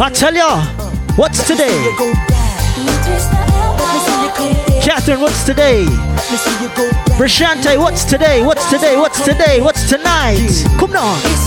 [0.00, 0.66] I tell ya,
[1.14, 1.78] what's today?
[4.82, 5.84] Catherine, what's today?
[7.16, 8.42] Brashante, what's today?
[8.44, 8.96] What's today?
[8.96, 9.60] What's today?
[9.60, 10.64] What's tonight?
[10.80, 11.20] Come on.
[11.22, 11.46] It's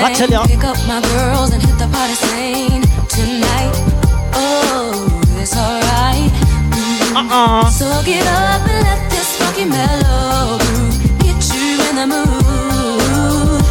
[0.00, 0.14] Friday, I'm ready to.
[0.14, 0.46] I tell ya.
[0.46, 3.72] Pick up my girls and hit the party scene tonight.
[4.34, 6.30] Oh, it's alright.
[6.70, 7.16] Mm-hmm.
[7.16, 7.70] Uh-uh.
[7.70, 10.58] So get up and let this funky mellow
[11.20, 13.62] get you in the mood.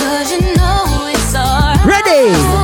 [0.00, 1.84] Cause you know it's alright.
[1.84, 2.61] Ready.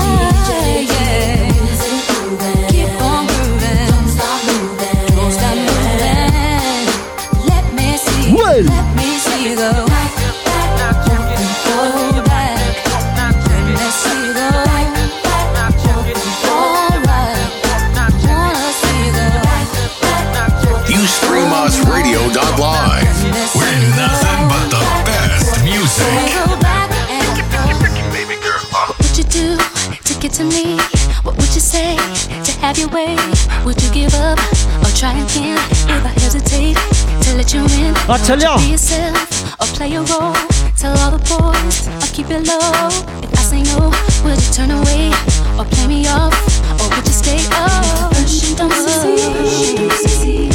[38.11, 38.57] I tell ya.
[38.57, 40.33] Be yourself or play a role.
[40.81, 42.89] Tell all the boys I'll keep it low.
[43.21, 43.93] If I say no,
[44.25, 45.13] would you turn away
[45.61, 46.33] or play me off?
[46.81, 48.15] Or would you stay up?
[48.17, 50.49] First you don't succeed.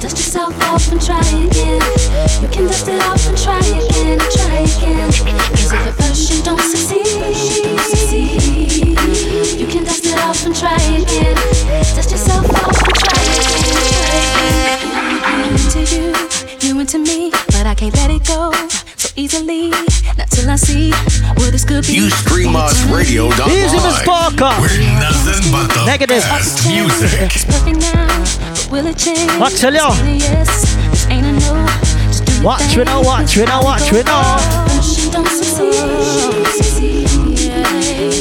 [0.00, 1.82] Dust yourself off and try again.
[2.40, 5.12] You can dust it off and try again, try again.
[5.52, 7.04] Cause if at first you don't succeed,
[9.60, 11.36] you can dust it off and try again.
[11.94, 12.49] Dust yourself
[16.92, 18.52] you into me, but I can't let it go
[18.96, 19.70] so easily.
[20.16, 20.90] Not till I see
[21.36, 21.92] what this could be.
[21.94, 23.48] You stream us radio.live.
[23.48, 24.50] Easy, Miss Parker.
[24.60, 26.22] We're nothing but the Negative.
[26.22, 27.20] best music.
[27.34, 28.06] It's perfect now,
[28.54, 29.30] but will it change?
[29.30, 29.90] I tell ya.
[29.90, 31.66] This ain't a yes, this ain't a no.
[32.08, 32.78] Just do your Watch thing.
[32.78, 34.38] we now, watch we now, watch we now.
[35.12, 35.74] Don't succeed.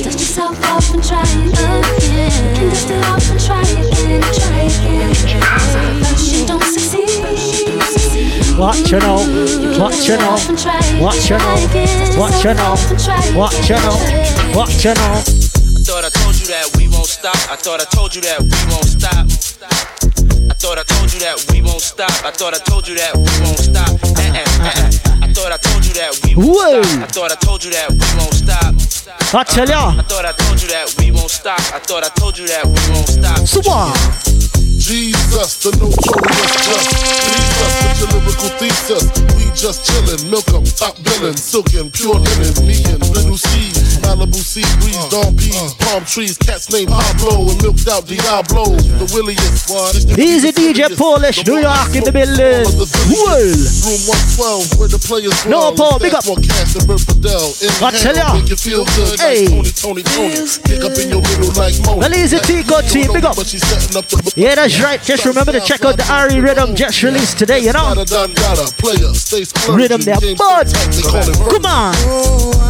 [0.03, 2.70] Dust yourself off and try again.
[2.70, 5.09] Dust it off and try again, try again.
[8.60, 9.16] Watch you know,
[9.80, 10.36] watch you know,
[10.99, 11.55] watch you know,
[12.20, 12.76] watch you know,
[13.34, 13.95] watch you know,
[14.53, 15.16] watch know.
[15.16, 17.36] I thought I told you that we won't stop.
[17.49, 19.26] I thought I told you that we won't stop.
[20.51, 22.12] I thought I told you that we won't stop.
[22.26, 23.95] I thought I told you that we won't stop.
[23.95, 25.24] Uh-uh, uh-uh.
[25.24, 26.84] I thought I told you that we won't Whoa.
[26.84, 27.01] stop.
[27.01, 28.76] I thought I told you that we won't stop.
[29.34, 29.95] I tell ya.
[29.97, 31.60] I thought I told you that we won't stop.
[31.72, 33.39] I thought I told you that we won't stop.
[33.47, 34.39] Super.
[34.90, 36.90] Jesus, the notorious just.
[36.98, 39.06] Please us with your lyrical thesis.
[39.38, 42.66] We just chillin', milk 'em, top billin', silkin', pure linen.
[42.66, 43.38] Me and little
[44.10, 45.86] Malibu sea breeze, uh, dawn peas, uh.
[45.86, 48.66] palm trees, cats named Pablo and milked out Diablo.
[48.74, 49.93] The williest one.
[50.18, 52.66] Easy DJ Polish, New York in the building.
[52.66, 53.53] Well.
[53.86, 54.01] Room
[54.74, 55.70] 112, where the players No.
[55.78, 56.26] Paul, big up.
[56.26, 58.34] More cash than I tell ya.
[58.34, 59.45] Make you feel good Hey.
[59.45, 60.41] like Tony, Tony, Tony.
[60.66, 62.01] Pick up in your middle like Mo.
[62.01, 63.38] Well, easy Tico team, big up.
[63.38, 64.97] But she's setting up the Yeah, that's right.
[65.01, 67.93] Just remember to check out the Ari Rhythm just released today, you know?
[69.70, 70.66] Rhythm there, bud.
[71.53, 72.68] Come on.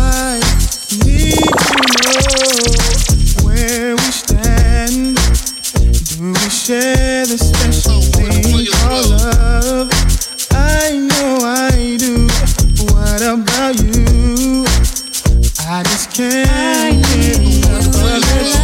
[16.32, 18.59] I need to know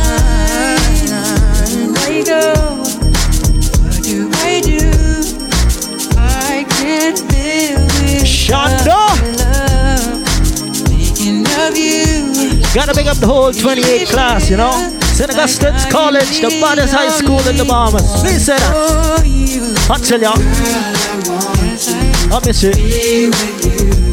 [12.75, 14.69] Gotta pick up the whole 28 class, you know?
[15.01, 15.29] St.
[15.29, 18.19] Augustine's College, the baddest high school in the Bahamas.
[18.21, 19.23] Please say that.
[19.89, 20.33] I tell ya.
[22.35, 24.04] I miss it.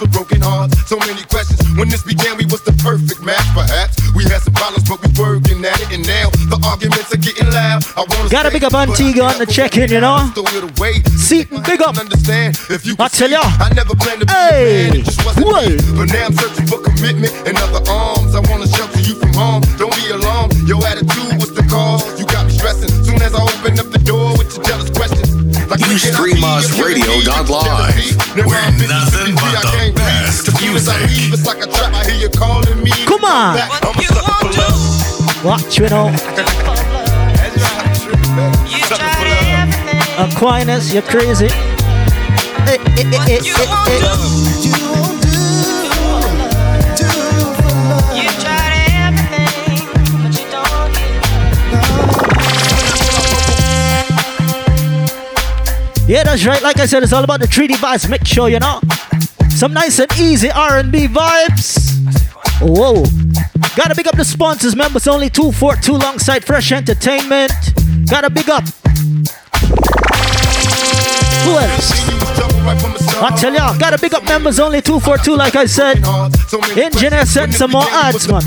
[0.00, 0.74] With broken hearts.
[0.88, 1.60] So many questions.
[1.76, 3.44] When this began, we was the perfect match.
[3.52, 5.92] Perhaps we had some problems, but we working at it.
[5.92, 7.84] And now the arguments are getting loud.
[7.96, 10.30] I wanna Gotta pick up Antigua on the check-in, you know?
[11.20, 11.98] Seaton, big up.
[11.98, 13.40] Understand if you I tell ya.
[13.44, 14.88] I never planned to be Hey.
[14.88, 14.96] a man.
[15.00, 15.76] It just wasn't me.
[15.96, 18.34] But now I'm searching for commitment and other arms.
[18.34, 19.60] I wanna shelter you from harm.
[19.76, 20.54] Don't be alarmed.
[20.66, 22.02] Your attitude was the cause.
[22.18, 22.88] You got me stressing.
[23.04, 25.19] Soon as I open up the door with your jealous questions.
[25.70, 26.42] Like You stream
[28.34, 30.94] We're nothing but the best music.
[31.32, 31.94] It's like a trap.
[31.94, 32.90] I hear you calling me.
[33.06, 33.56] Come on.
[33.56, 35.44] I'm a sucker for love.
[35.44, 36.10] Watch, you know?
[40.18, 41.48] Aquinas, you're crazy.
[42.66, 44.89] Hey, hey, hey,
[56.10, 56.60] Yeah, that's right.
[56.60, 58.10] Like I said, it's all about the 3D vibes.
[58.10, 58.80] Make sure you know
[59.48, 62.00] some nice and easy R&B vibes.
[62.60, 63.04] Whoa!
[63.76, 67.52] Gotta big up the sponsors, members only two four two alongside Fresh Entertainment.
[68.10, 68.64] Gotta big up.
[71.44, 72.19] Who else?
[72.62, 76.04] I tell y'all, gotta big up members only 242, like I said.
[76.76, 78.42] Engineer sent some more ads, man.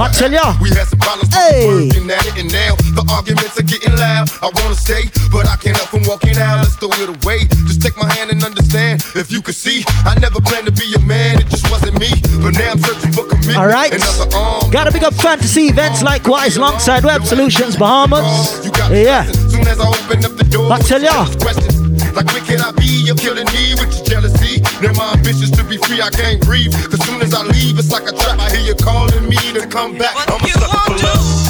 [0.00, 0.56] I tell y'all.
[0.60, 1.66] We had some problems, Hey.
[1.66, 4.30] working at it, and now the arguments are getting loud.
[4.42, 6.58] I wanna stay, but I can't help from walking out.
[6.64, 7.44] Let's throw it away.
[7.68, 9.04] Just take my hand and understand.
[9.14, 11.40] If you could see, I never planned to be a man.
[11.40, 12.10] It just wasn't me.
[12.42, 13.56] But now I'm searching for commitment.
[13.58, 13.92] All right.
[13.92, 14.70] And other arms.
[14.70, 18.66] Gotta big up fantasy events likewise alongside Web Solutions Bahamas.
[18.90, 19.24] Yeah.
[19.48, 21.83] Soon as I open up the door, I tell y'all.
[22.14, 23.04] Questions like where can I be?
[23.04, 24.62] You're killing me with your jealousy.
[24.80, 26.72] Now my ambitions to be free, I can't breathe.
[26.72, 28.38] Cause soon as I leave, it's like a trap.
[28.38, 30.14] I hear you calling me to come back.
[30.28, 31.44] I'm a sucker for love.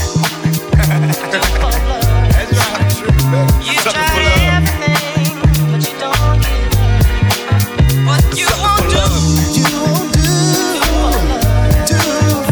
[3.64, 4.14] You try
[4.56, 5.36] everything,
[5.70, 6.72] but you don't get
[8.06, 9.04] what you won't do.
[9.58, 10.28] You won't do,
[11.88, 12.00] do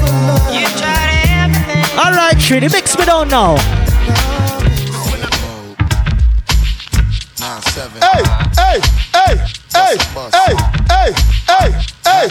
[0.00, 0.52] for love.
[0.52, 1.84] You tried everything.
[1.98, 3.56] All right, Trini, mix me down now.
[7.72, 7.80] Hey,
[8.52, 8.80] hey,
[9.16, 9.40] hey,
[9.72, 9.96] hey,
[10.28, 10.52] hey,
[10.92, 11.08] hey,
[11.48, 11.72] hey,
[12.04, 12.28] hey.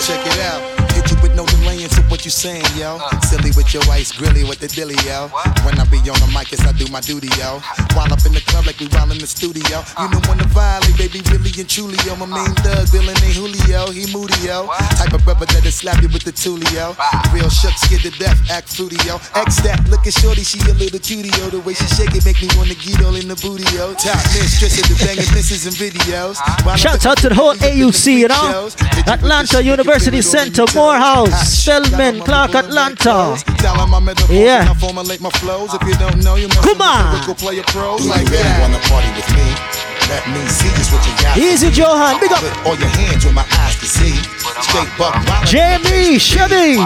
[0.00, 0.62] Check it out.
[0.92, 2.96] Hit you with no delaying to what you saying, yo.
[2.96, 3.25] Silly
[3.56, 5.32] with your ice grilly with the dilly, yo.
[5.64, 7.58] When I be on the mic, yes, I do my duty, yo.
[7.96, 9.82] While up in the club like we while in the studio.
[9.98, 12.14] You know when to violate, baby, really and truly, yo.
[12.20, 14.68] My main thug, Dylan ain't Julio, he moody, yo.
[15.00, 16.92] Type of brother that'll slap you with the tulio.
[17.32, 19.16] Real shook, scared to death, act fruity, yo.
[19.34, 21.48] X that, look at shorty, she a little cutie, yo.
[21.48, 23.96] The way she shake it make me wanna get all in the booty, yo.
[23.96, 26.36] Top mistress of the banging misses and videos.
[26.76, 28.68] Shouts out to the whole AUC, you know?
[29.06, 33.36] Atlanta University Center, Morehouse, Spelman, Clark, Atlanta.
[34.28, 34.66] Yeah.
[36.62, 37.12] Come on.
[39.14, 39.86] with?
[40.10, 41.36] Let me see just what you got.
[41.38, 42.20] Easy, Johan.
[42.20, 42.40] Big up.
[42.40, 44.14] Put all your hands where my eyes can see.
[44.62, 45.14] Straight buck.
[45.46, 46.78] Jamie, Chevy.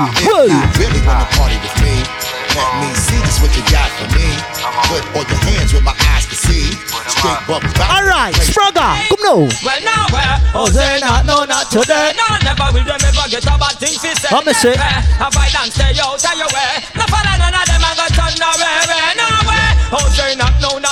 [0.79, 2.20] Really wanna party with me?
[2.57, 4.27] Let me see just what you got for me.
[4.27, 4.91] Uh-huh.
[4.91, 6.75] Put all your hands where my eyes can see.
[7.07, 7.63] Straight buck.
[7.87, 9.47] All right, Spragga, come now.
[9.63, 10.37] Well, now where?
[10.57, 12.11] Oh, they not, no, not today.
[12.19, 14.33] No, never will them ever get a bad thing fi say.
[14.35, 14.75] What me say?
[14.75, 16.83] Have I done stay out of your way?
[16.99, 19.69] No follow none of them and go turn away, way, no way.
[19.95, 20.89] Oh, they not, no, not today.
[20.89, 20.90] No,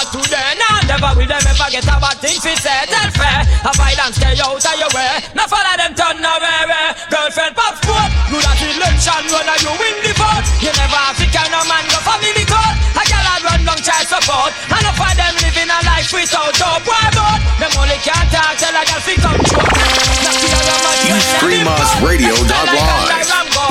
[0.98, 2.82] never will them ever get a bad thing fi say.
[2.90, 3.46] Tell fair.
[3.78, 5.22] I done stay out of your way?
[5.34, 6.86] No follow them turn way.
[7.10, 8.10] Girlfriend pop sport.
[8.30, 10.46] You that election runner, you win the vote.
[10.58, 12.74] You never have to carry no man go family court.
[12.98, 14.50] A girl a run long child support.
[14.74, 16.82] And enough of them living a life without hope.
[16.82, 17.38] Why not?
[17.62, 19.62] Them only can't talk, tell a girl fi come true.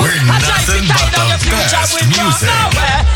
[0.00, 2.48] We're nothing but the best music.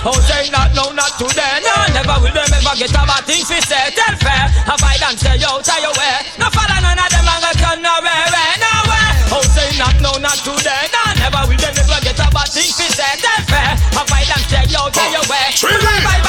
[0.05, 1.63] Oh, say not, no, not today.
[2.03, 3.95] Never will them ever get a bad thing fi say.
[3.95, 6.19] Tell fair, have I done stay out of your way?
[6.35, 9.07] No follow none of them and go turn away, way, no way.
[9.31, 10.91] Oh, say not, no, not today.
[10.91, 13.07] No, never will them ever get a bad thing fi say.
[13.23, 15.47] Tell fair, have I done stay out of your way?
[16.03, 16.22] Bye,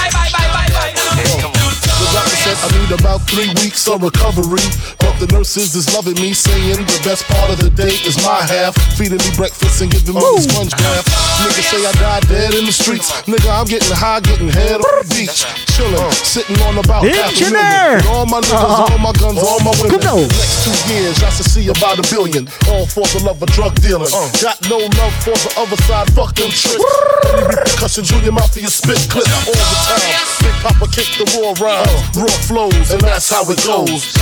[2.62, 4.62] I need about three weeks of recovery.
[5.00, 8.42] But the nurses is loving me, saying the best part of the day is my
[8.46, 8.76] half.
[8.98, 11.06] Feeding me breakfast and giving me the sponge bath.
[11.42, 13.10] Niggas say I died dead in the streets.
[13.26, 15.46] Nigga, I'm getting high, getting head on the beach.
[15.74, 17.58] Chillin', sitting on about half a Engineer.
[17.58, 17.98] million.
[17.98, 18.92] With all my niggas, Uh-huh.
[18.94, 20.00] all my guns, all my women.
[20.04, 20.22] Come.
[20.30, 22.46] Next two years, I should see about a billion.
[22.70, 24.10] All for the love of drug dealing.
[24.42, 26.86] Got no love for the other side, fuck them tricks.
[27.34, 30.06] Any repercussions, Junior Mafia spit clip all the time.
[30.46, 34.14] Big Poppa kick the raw rhymes, raw flows, and that's how it goes.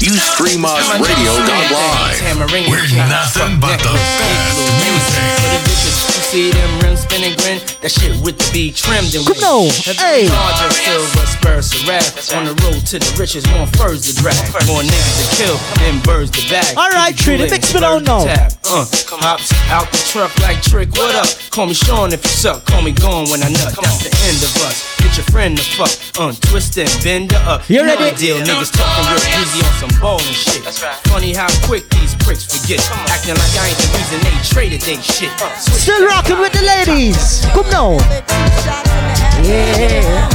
[0.00, 2.68] UStreamUsRadio.live.
[2.68, 6.17] We're nothing but the best music.
[6.28, 9.72] You see them rims spinning grin, that shit with the beat trimmed and Come on,
[9.96, 10.28] hey.
[10.28, 12.04] Larger silver spurs to rap.
[12.36, 14.36] On the road to the riches, more furs to drag.
[14.68, 16.76] More niggas to kill than birds to bag.
[16.76, 18.28] All right, treat it mix coolin', it on now.
[18.28, 18.52] tap.
[18.68, 18.84] Uh,
[19.24, 20.92] hops out the truck like trick.
[21.00, 21.32] What up?
[21.48, 22.68] Call me Sean if you suck.
[22.68, 23.72] Call me gone when I nut.
[23.72, 24.84] That's the end of us.
[25.00, 25.92] Get your friend to fuck.
[26.20, 27.64] Uh, twist and bend her up.
[27.72, 28.12] You know ready?
[28.12, 28.36] the deal.
[28.44, 30.60] Niggas talking real easy on some ballin' shit.
[31.08, 32.84] Funny how quick these pricks forget.
[33.08, 35.32] Acting like I ain't the reason they traded they shit.
[35.56, 37.44] Switch Still rocking with the ladies.
[37.54, 37.92] Come now.
[39.46, 40.28] Yeah.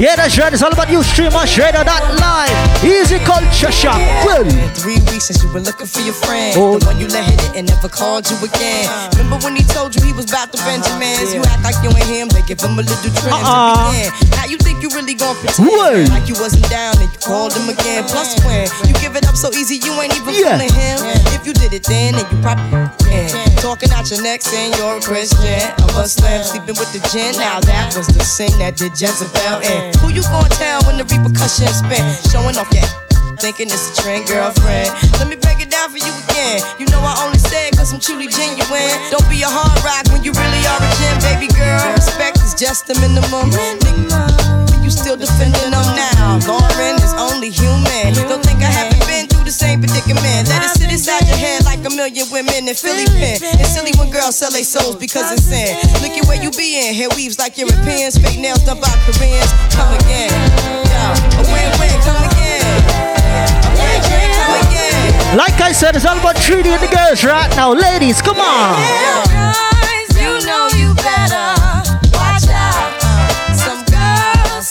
[0.00, 0.52] Yeah, that's right.
[0.52, 2.50] It's all about you, streamer, shredder, that live.
[2.82, 4.00] Easy culture shock.
[4.26, 4.42] Well,
[4.74, 6.54] Three weeks since you were looking for your friend.
[6.58, 6.78] Oh.
[6.78, 8.88] The one you let hit it and never called you again.
[9.14, 11.30] Remember when he told you he was about to Benjamins?
[11.34, 13.94] You act like you ain't him, they give him a little trim Uh-uh.
[14.34, 16.08] Now you think you really gon' pretend Word.
[16.10, 18.02] like you wasn't down and you called him again.
[18.10, 20.58] Plus when you give it up so easy, you ain't even Yeah.
[20.58, 20.98] feeling him.
[21.36, 23.56] If you did it then, then you probably can.
[23.56, 25.60] Talking out your neck saying you're a Christian.
[25.78, 27.36] A Muslim sleeping with the gin.
[27.36, 29.92] Now that was the sin that did Jezebel in.
[30.00, 32.02] Who you gonna tell when the repercussions spin?
[32.30, 32.84] Showing off your
[33.40, 34.92] Thinking it's a trend, girlfriend.
[35.18, 36.62] Let me break it down for you again.
[36.78, 38.92] You know I only say it cause I'm truly genuine.
[39.10, 41.82] Don't be a hard rock when you really are a gem, baby girl.
[41.96, 43.50] Respect is just the minimum.
[43.50, 46.38] Nigga, you still defending them now.
[46.46, 48.14] Lauryn is only human.
[48.30, 48.41] Don't
[49.72, 50.48] same predicament.
[50.48, 53.40] Let it sit inside your head like a million women in Philly pen.
[53.56, 55.76] It's silly when girls sell their souls because it's sin.
[56.04, 56.94] Look at where you be in.
[56.94, 58.18] Hair weaves like Europeans.
[58.18, 59.48] Fake nails done by Koreans.
[59.72, 60.28] Come again.
[60.92, 61.02] Yo,
[61.40, 61.96] a win-win.
[62.04, 62.64] Come again.
[63.64, 64.28] A win-win.
[64.36, 65.36] Come again.
[65.40, 67.72] like I said, it's all about treating the girls right now.
[67.72, 68.76] Ladies, come on.
[70.20, 71.48] You know you better
[72.12, 72.92] watch out.
[73.56, 74.68] Some girls,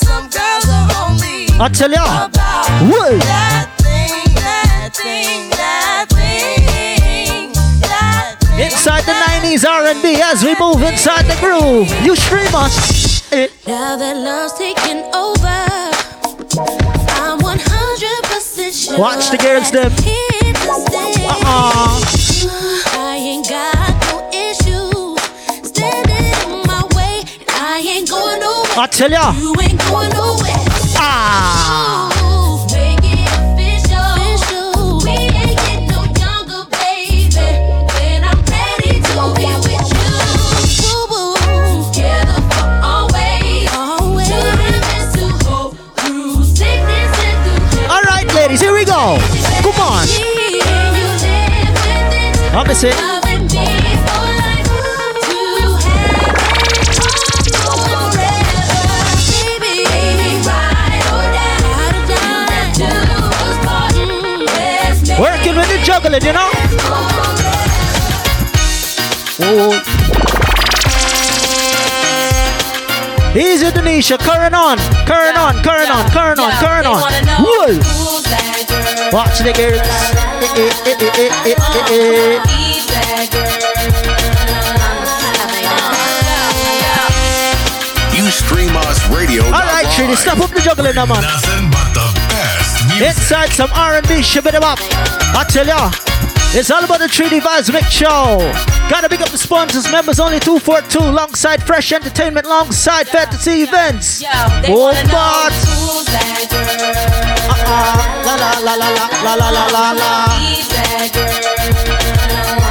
[9.51, 11.89] 80s R&B as we move inside the groove.
[12.05, 13.29] You stream us.
[13.67, 15.59] Now that love's taking over,
[17.19, 19.91] I'm 100% sure Watch the girls them.
[21.27, 21.99] Uh-uh.
[22.97, 23.75] I ain't got
[24.07, 25.17] no
[25.65, 27.23] standing in my way.
[27.49, 28.79] I ain't going nowhere.
[28.79, 29.33] I tell ya.
[29.33, 30.63] You ain't going nowhere.
[30.95, 31.90] Ah.
[52.71, 52.83] Miss.
[65.19, 66.49] Working with the juggling, you know?
[69.43, 69.75] Ooh.
[73.37, 74.17] Easy, Indonesia.
[74.17, 77.01] Current on, current on, current on, current on, current on.
[77.43, 77.79] Whoa.
[79.11, 80.30] Watch the girls.
[80.41, 80.49] You
[88.31, 89.43] stream us radio.
[89.45, 91.21] All right, Trini, step up the juggling now, man.
[91.21, 93.07] Nothing but the best music.
[93.09, 94.79] Inside some R&B, shibby them up.
[94.81, 95.91] I tell ya,
[96.57, 98.37] it's all about the 3D Vibes Mix Show.
[98.89, 104.23] Gotta big up the sponsors, members only 242, alongside Fresh Entertainment, alongside Fantasy Events.
[104.65, 105.53] Boom, but.
[107.47, 108.87] Uh-uh, la la la la
[109.23, 110.11] la la la la la.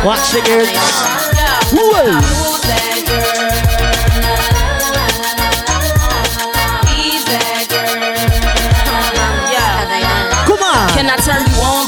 [0.05, 0.71] Watch the girls.
[1.73, 2.21] Whoa.
[10.47, 10.89] Come on.
[10.95, 11.80] Can I turn you on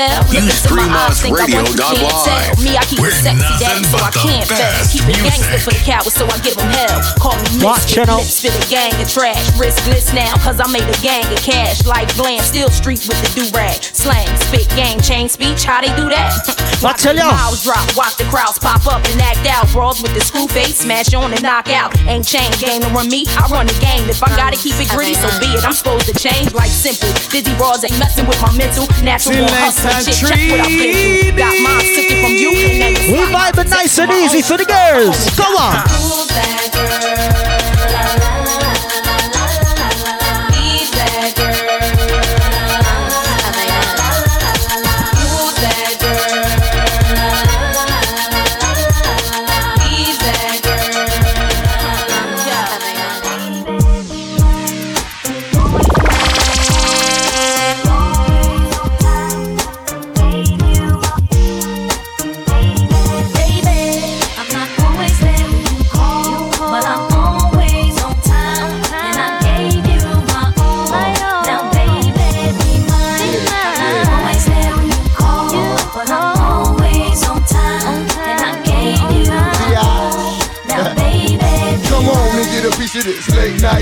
[0.00, 0.24] spell?
[0.32, 2.64] You Look into my eyes, us think I want you can't tell.
[2.64, 4.72] Me, I keep We're it sexy, daddy, so I can't fail.
[4.88, 7.00] Keep it gangster for the cowards, so I give them hell.
[7.20, 9.44] Call me Watch misfit, it lips fit a gang of trash.
[9.60, 11.84] Riskless now, cause I made a gang of cash.
[11.84, 13.82] Like glam, still street with the do-rag.
[13.82, 16.32] Slang, spit, gang, chain speech, how they do that?
[16.80, 17.28] I tell ya.
[17.28, 19.68] Miles drop, watch the crowds pop up and act out.
[19.72, 21.92] Brawls with the screw face, smash on and knock out.
[22.08, 24.08] Ain't chain game to run me, I run the game.
[24.08, 25.64] If I gotta keep it gritty, so be it.
[25.64, 27.12] I'm supposed to change like simple.
[27.28, 28.88] Dizzy bras ain't messing with my mental.
[29.04, 31.32] Natural born Pantry.
[33.10, 35.30] We vibing nice and easy for the girls.
[35.36, 37.09] Go on.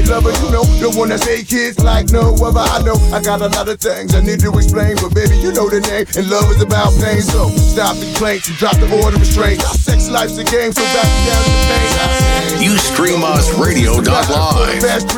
[0.09, 0.32] Lover.
[0.32, 2.64] You know, the one that say kids like no other.
[2.64, 5.52] I know I got a lot of things I need to explain, but baby, you
[5.52, 6.09] know the name.
[6.16, 9.61] And love is about pain, so stop the complaints and drop the order of restraint.
[9.62, 12.62] Our sex life's a game, so back me down to the pain.
[12.64, 14.04] You stream us radio.live.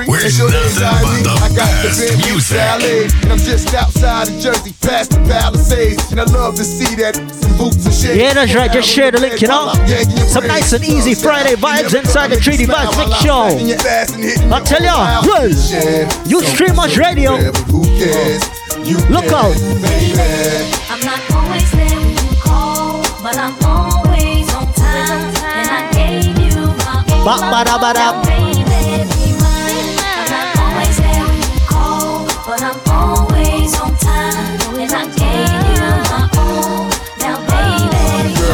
[0.07, 2.59] We're nothing but the I got the best Bentley music.
[2.59, 6.11] Ballet, and I'm just outside of Jersey, past the Palisades.
[6.11, 8.17] And I love to see that some boots and shades.
[8.17, 8.71] Yeah, that's right.
[8.71, 9.73] Just share the link, you know.
[10.27, 13.49] Some nice and easy Friday vibes inside the 3D Vibes Mix Show.
[14.53, 15.49] I tell ya, well,
[16.27, 17.37] you stream us radio.
[19.11, 19.55] Look out.
[20.89, 26.39] I'm not always there when you call, but I'm always on time, and I gave
[26.39, 27.25] you my all.
[27.25, 28.23] Ba ba da ba da.
[28.25, 29.05] Baby.
[30.03, 35.63] I'm not always there when you call, but I'm always on time, and I gave
[35.71, 36.89] you my all.
[37.21, 37.87] Now, baby,
[38.25, 38.45] be.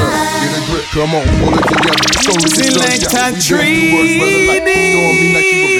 [0.43, 2.07] Get a grip, come on, pull it together.
[2.27, 3.25] Story Selecta
[4.65, 5.76] me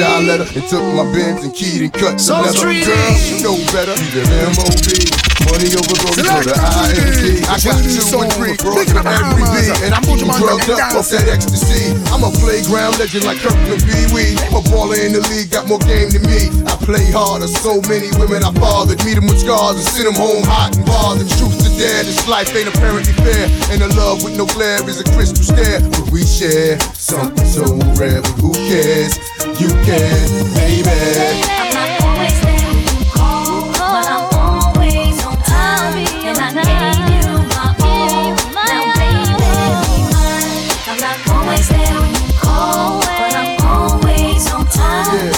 [0.00, 2.20] shy letter and took my bins and keyed and cut.
[2.20, 3.94] So left her girl, she know better.
[3.96, 5.19] She's an M.O.B.
[5.50, 7.42] Money over glory for the I.N.C.
[7.50, 11.10] I got two and three, brought to every beat, and I'm getting drugged up off
[11.10, 11.90] that ecstasy.
[12.14, 14.38] I'm a playground legend like Kirkland Pee Wee.
[14.54, 16.54] A baller in the league, got more game than me.
[16.70, 19.02] I play harder, so many women I fathered.
[19.02, 21.26] Meet them with scars and send them home hot and bothered.
[21.34, 23.50] Truth to dare, this life ain't apparently fair.
[23.74, 25.82] And a love with no glare is a crystal stare.
[25.82, 27.66] But we share something so
[27.98, 29.18] rare, but who cares?
[29.58, 31.99] You can, baby.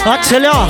[0.04, 0.66] I tell ya.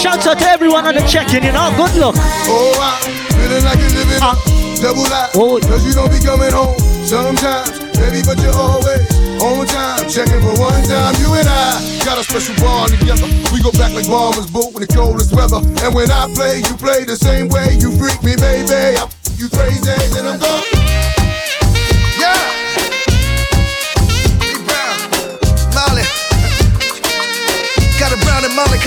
[0.00, 1.68] Shouts out to everyone on the check-in, you know.
[1.76, 2.16] Good luck.
[2.48, 2.96] Oh, I'm
[3.36, 4.32] feeling like you're living a
[4.80, 5.36] double life.
[5.36, 5.60] Oh.
[5.60, 9.04] Cause you don't be coming home sometimes, baby, but you're always
[9.44, 10.08] on time.
[10.08, 11.76] Checking for one time, you and I
[12.08, 13.28] got a special bond together.
[13.52, 15.60] We go back like bombers, boat in the coldest weather.
[15.84, 17.76] And when I play, you play the same way.
[17.76, 18.96] You freak me, baby.
[18.96, 19.04] I
[19.36, 19.84] you crazy,
[20.16, 20.95] then I'm gone.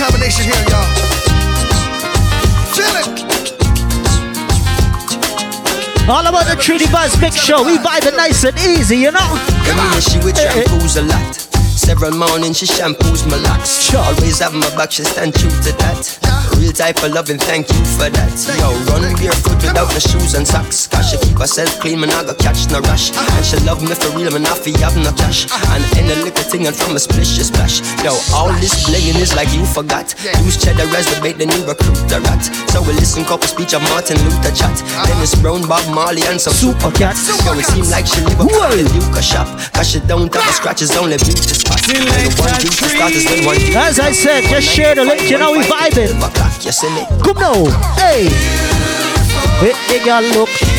[0.00, 0.88] Combination here, y'all.
[2.72, 3.08] Feel it.
[6.08, 7.62] All about the 3D Vibes Mix Show.
[7.62, 9.20] We vibe it nice and easy, you know.
[9.20, 11.49] I mean, she with shampoos a lot.
[11.90, 13.92] Several mornings she shampoos my locks.
[13.92, 16.06] Always have my back, she stand true to that.
[16.54, 18.30] Real type of loving, thank you for that.
[18.62, 20.86] Yo, run barefoot without the shoes and socks.
[20.86, 23.10] Cause she keep herself clean, man, I go catch no rush.
[23.10, 25.50] And she love me for real, man, I feel have no cash.
[25.74, 27.82] And any little thing and from a splish, she splash.
[28.06, 30.14] Yo, all this blinging is like you forgot.
[30.46, 32.46] Use cheddar as the bait, then you recruit the rat.
[32.70, 34.78] So we listen couple speech of Martin Luther chat.
[35.10, 37.26] Dennis Brown, Bob Marley, and some super cats.
[37.42, 39.50] Yo, it seem like she live the Luca shop.
[39.74, 41.79] Cause she don't have a scratch, it's only beauty spots.
[41.88, 45.30] And the one beauty start is when one As I said, just share the link,
[45.30, 46.12] you know we vibing.
[46.64, 47.06] You see me?
[47.22, 47.64] Come now,
[47.96, 48.28] hey.
[49.60, 50.69] The girl look.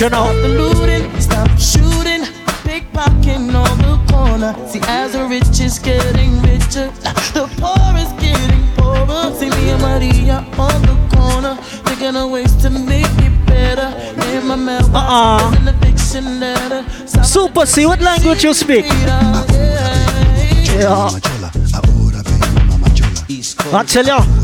[0.00, 0.24] You know.
[0.24, 2.22] Stop the looting, stop shooting,
[2.64, 4.54] pickpocketing on the corner.
[4.66, 6.88] See, as the rich is getting richer,
[7.36, 9.34] the poor is getting poorer.
[9.34, 13.92] See me and Maria on the corner, thinking of ways to make it better.
[13.92, 14.40] Uh-uh.
[14.40, 15.50] In my mailbox, Uh-uh.
[15.50, 16.82] there's an eviction letter.
[17.22, 18.86] Super, see what language you speak.
[18.86, 19.46] Yeah.
[23.72, 24.39] I tell you.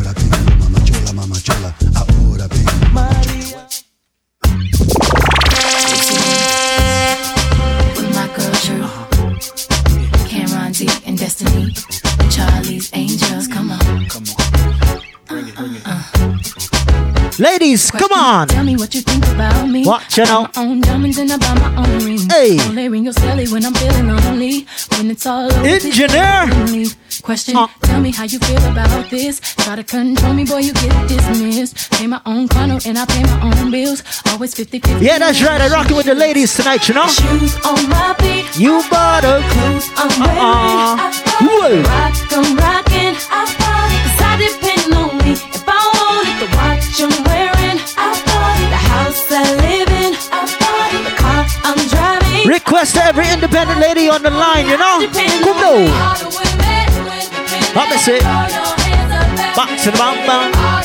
[17.39, 18.49] Ladies, come on.
[18.49, 19.85] Tell me what you think about me.
[19.85, 20.49] Watch you know.
[20.57, 22.19] My own diamonds and I buy my own ring.
[22.31, 22.59] Hey.
[22.67, 24.67] Only ring your celly when I'm feeling lonely.
[24.97, 25.67] When it's all over.
[25.67, 26.97] Engineer.
[27.23, 27.55] Question.
[27.83, 29.41] Tell me how you feel about this.
[29.41, 31.93] Try to control me, boy, you get dismissed.
[31.93, 34.03] Pay my own condo and I pay my own bills.
[34.31, 35.05] Always 50 50.
[35.05, 35.61] Yeah, that's right.
[35.61, 37.07] I'm rocking with the ladies tonight, you know.
[37.07, 38.59] Shoes on my feet.
[38.59, 40.41] You bought a clothes I'm wearing.
[40.41, 41.13] Uh-uh.
[41.43, 41.83] Whoa.
[41.83, 43.15] rock, I'm rocking.
[43.29, 44.01] I bought it.
[44.07, 45.33] Cause I depend on me.
[45.33, 47.26] If I wanted the watch I'm
[52.93, 52.97] driving.
[52.97, 55.07] To every independent lady on the line, you know.
[55.43, 55.87] Come now.
[57.75, 58.21] Let me see.
[59.57, 60.76] Back to the bam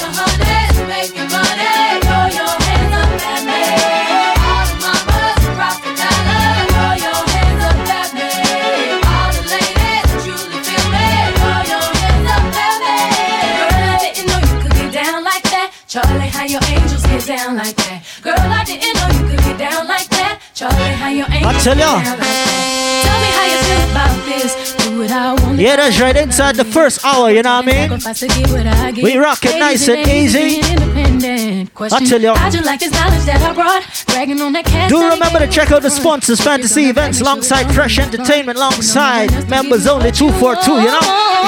[24.81, 25.59] Do what I want.
[25.59, 26.15] Yeah, that's right.
[26.15, 27.89] Inside the first hour, you know what I mean?
[27.99, 29.03] Sacrifice to get what I get.
[29.03, 30.61] We rock it nice and easy.
[30.63, 32.33] I tell you
[32.63, 33.83] like this knowledge that I brought?
[34.07, 34.89] Bragging on that cash.
[34.89, 40.11] Do remember to check out the sponsors, Fantasy Events, alongside Fresh Entertainment, alongside members only
[40.11, 40.99] 242, you know?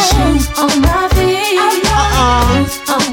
[0.04, 1.60] Shoes on my feet.
[1.86, 3.13] Uh-uh.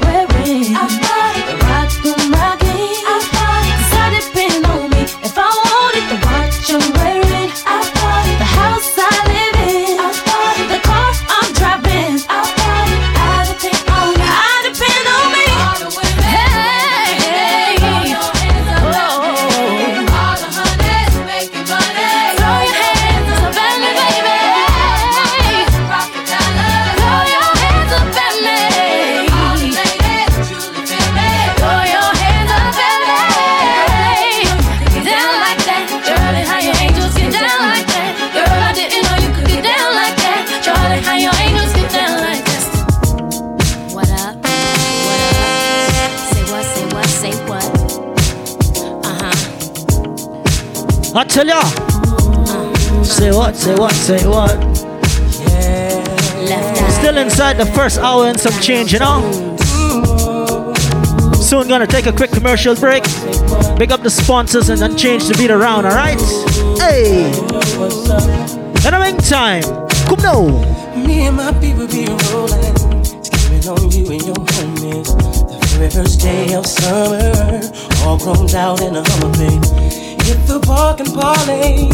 [51.13, 51.61] I tell ya.
[53.03, 54.51] Say what, say what, say what.
[56.89, 59.19] Still inside the first hour and some change, you know?
[61.33, 63.03] Soon gonna take a quick commercial break.
[63.77, 66.19] Pick up the sponsors and then change the beat around, alright?
[66.79, 67.25] Hey!
[68.85, 69.63] In the meantime,
[70.07, 70.95] come now.
[70.95, 72.77] Me and my people be rolling.
[73.67, 75.07] On you and your homies.
[75.59, 77.61] The very first day of summer.
[78.05, 80.00] All grown out in a Hummer.
[80.25, 81.89] Hit the park and parlay.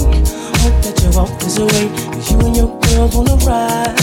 [0.62, 1.88] Hope that you walk this way.
[2.14, 3.96] Cause you and your girls wanna ride.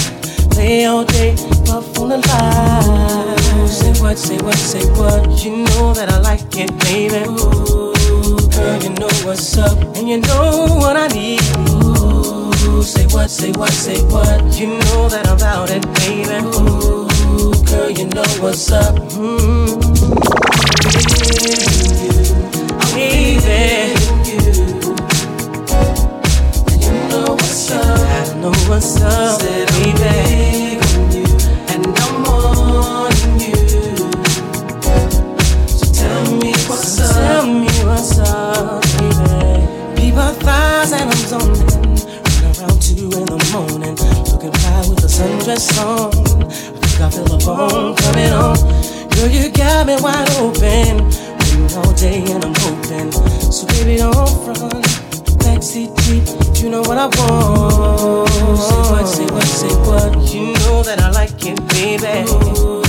[0.51, 1.35] Play all day,
[1.66, 3.68] puff on the line.
[3.68, 5.45] Say what, say what, say what.
[5.45, 7.27] You know that I like it, baby.
[7.29, 9.77] Ooh, girl, you know what's up.
[9.97, 11.43] And you know what I need.
[11.68, 14.59] Ooh, say what, say what, say what.
[14.59, 16.39] You know that I'm about it, baby.
[16.57, 18.95] Ooh, girl, you know what's up.
[19.18, 19.75] Mm.
[22.95, 23.93] Baby,
[28.45, 30.76] know what's up, baby.
[31.72, 33.57] And I'm on you.
[35.66, 37.14] So tell me what's up.
[37.14, 39.97] Tell me what's up, baby.
[39.97, 41.97] People I'm zoning.
[42.45, 43.97] Around two in the morning.
[44.28, 44.53] Looking
[44.90, 46.12] with sundress on.
[46.45, 48.57] I think I feel a bone coming on.
[49.14, 51.09] Girl, you got me wide open.
[51.38, 53.11] Waiting all day and I'm hoping.
[53.51, 55.03] So baby, don't front.
[55.64, 55.88] Jeep,
[56.62, 58.28] you know what I want.
[58.28, 60.32] Say what, say what, say what.
[60.32, 62.28] You know that I like it, baby.
[62.60, 62.82] Ooh,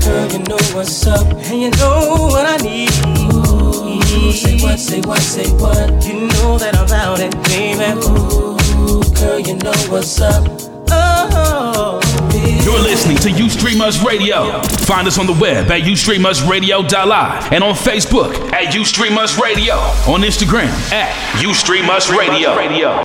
[0.00, 2.88] girl, you know what's up, and you know what I need.
[3.34, 6.02] Ooh, say what, say what, say what.
[6.06, 7.92] You know that I'm about it, baby.
[8.08, 10.48] Ooh, girl, you know what's up.
[10.90, 12.00] Oh,
[12.34, 14.60] You're listening to UStreamUs Radio.
[14.86, 19.74] Find us on the web at ustreamusradio.live and on Facebook at UStreamUs Radio.
[20.10, 23.03] On Instagram at UStreamUs Radio.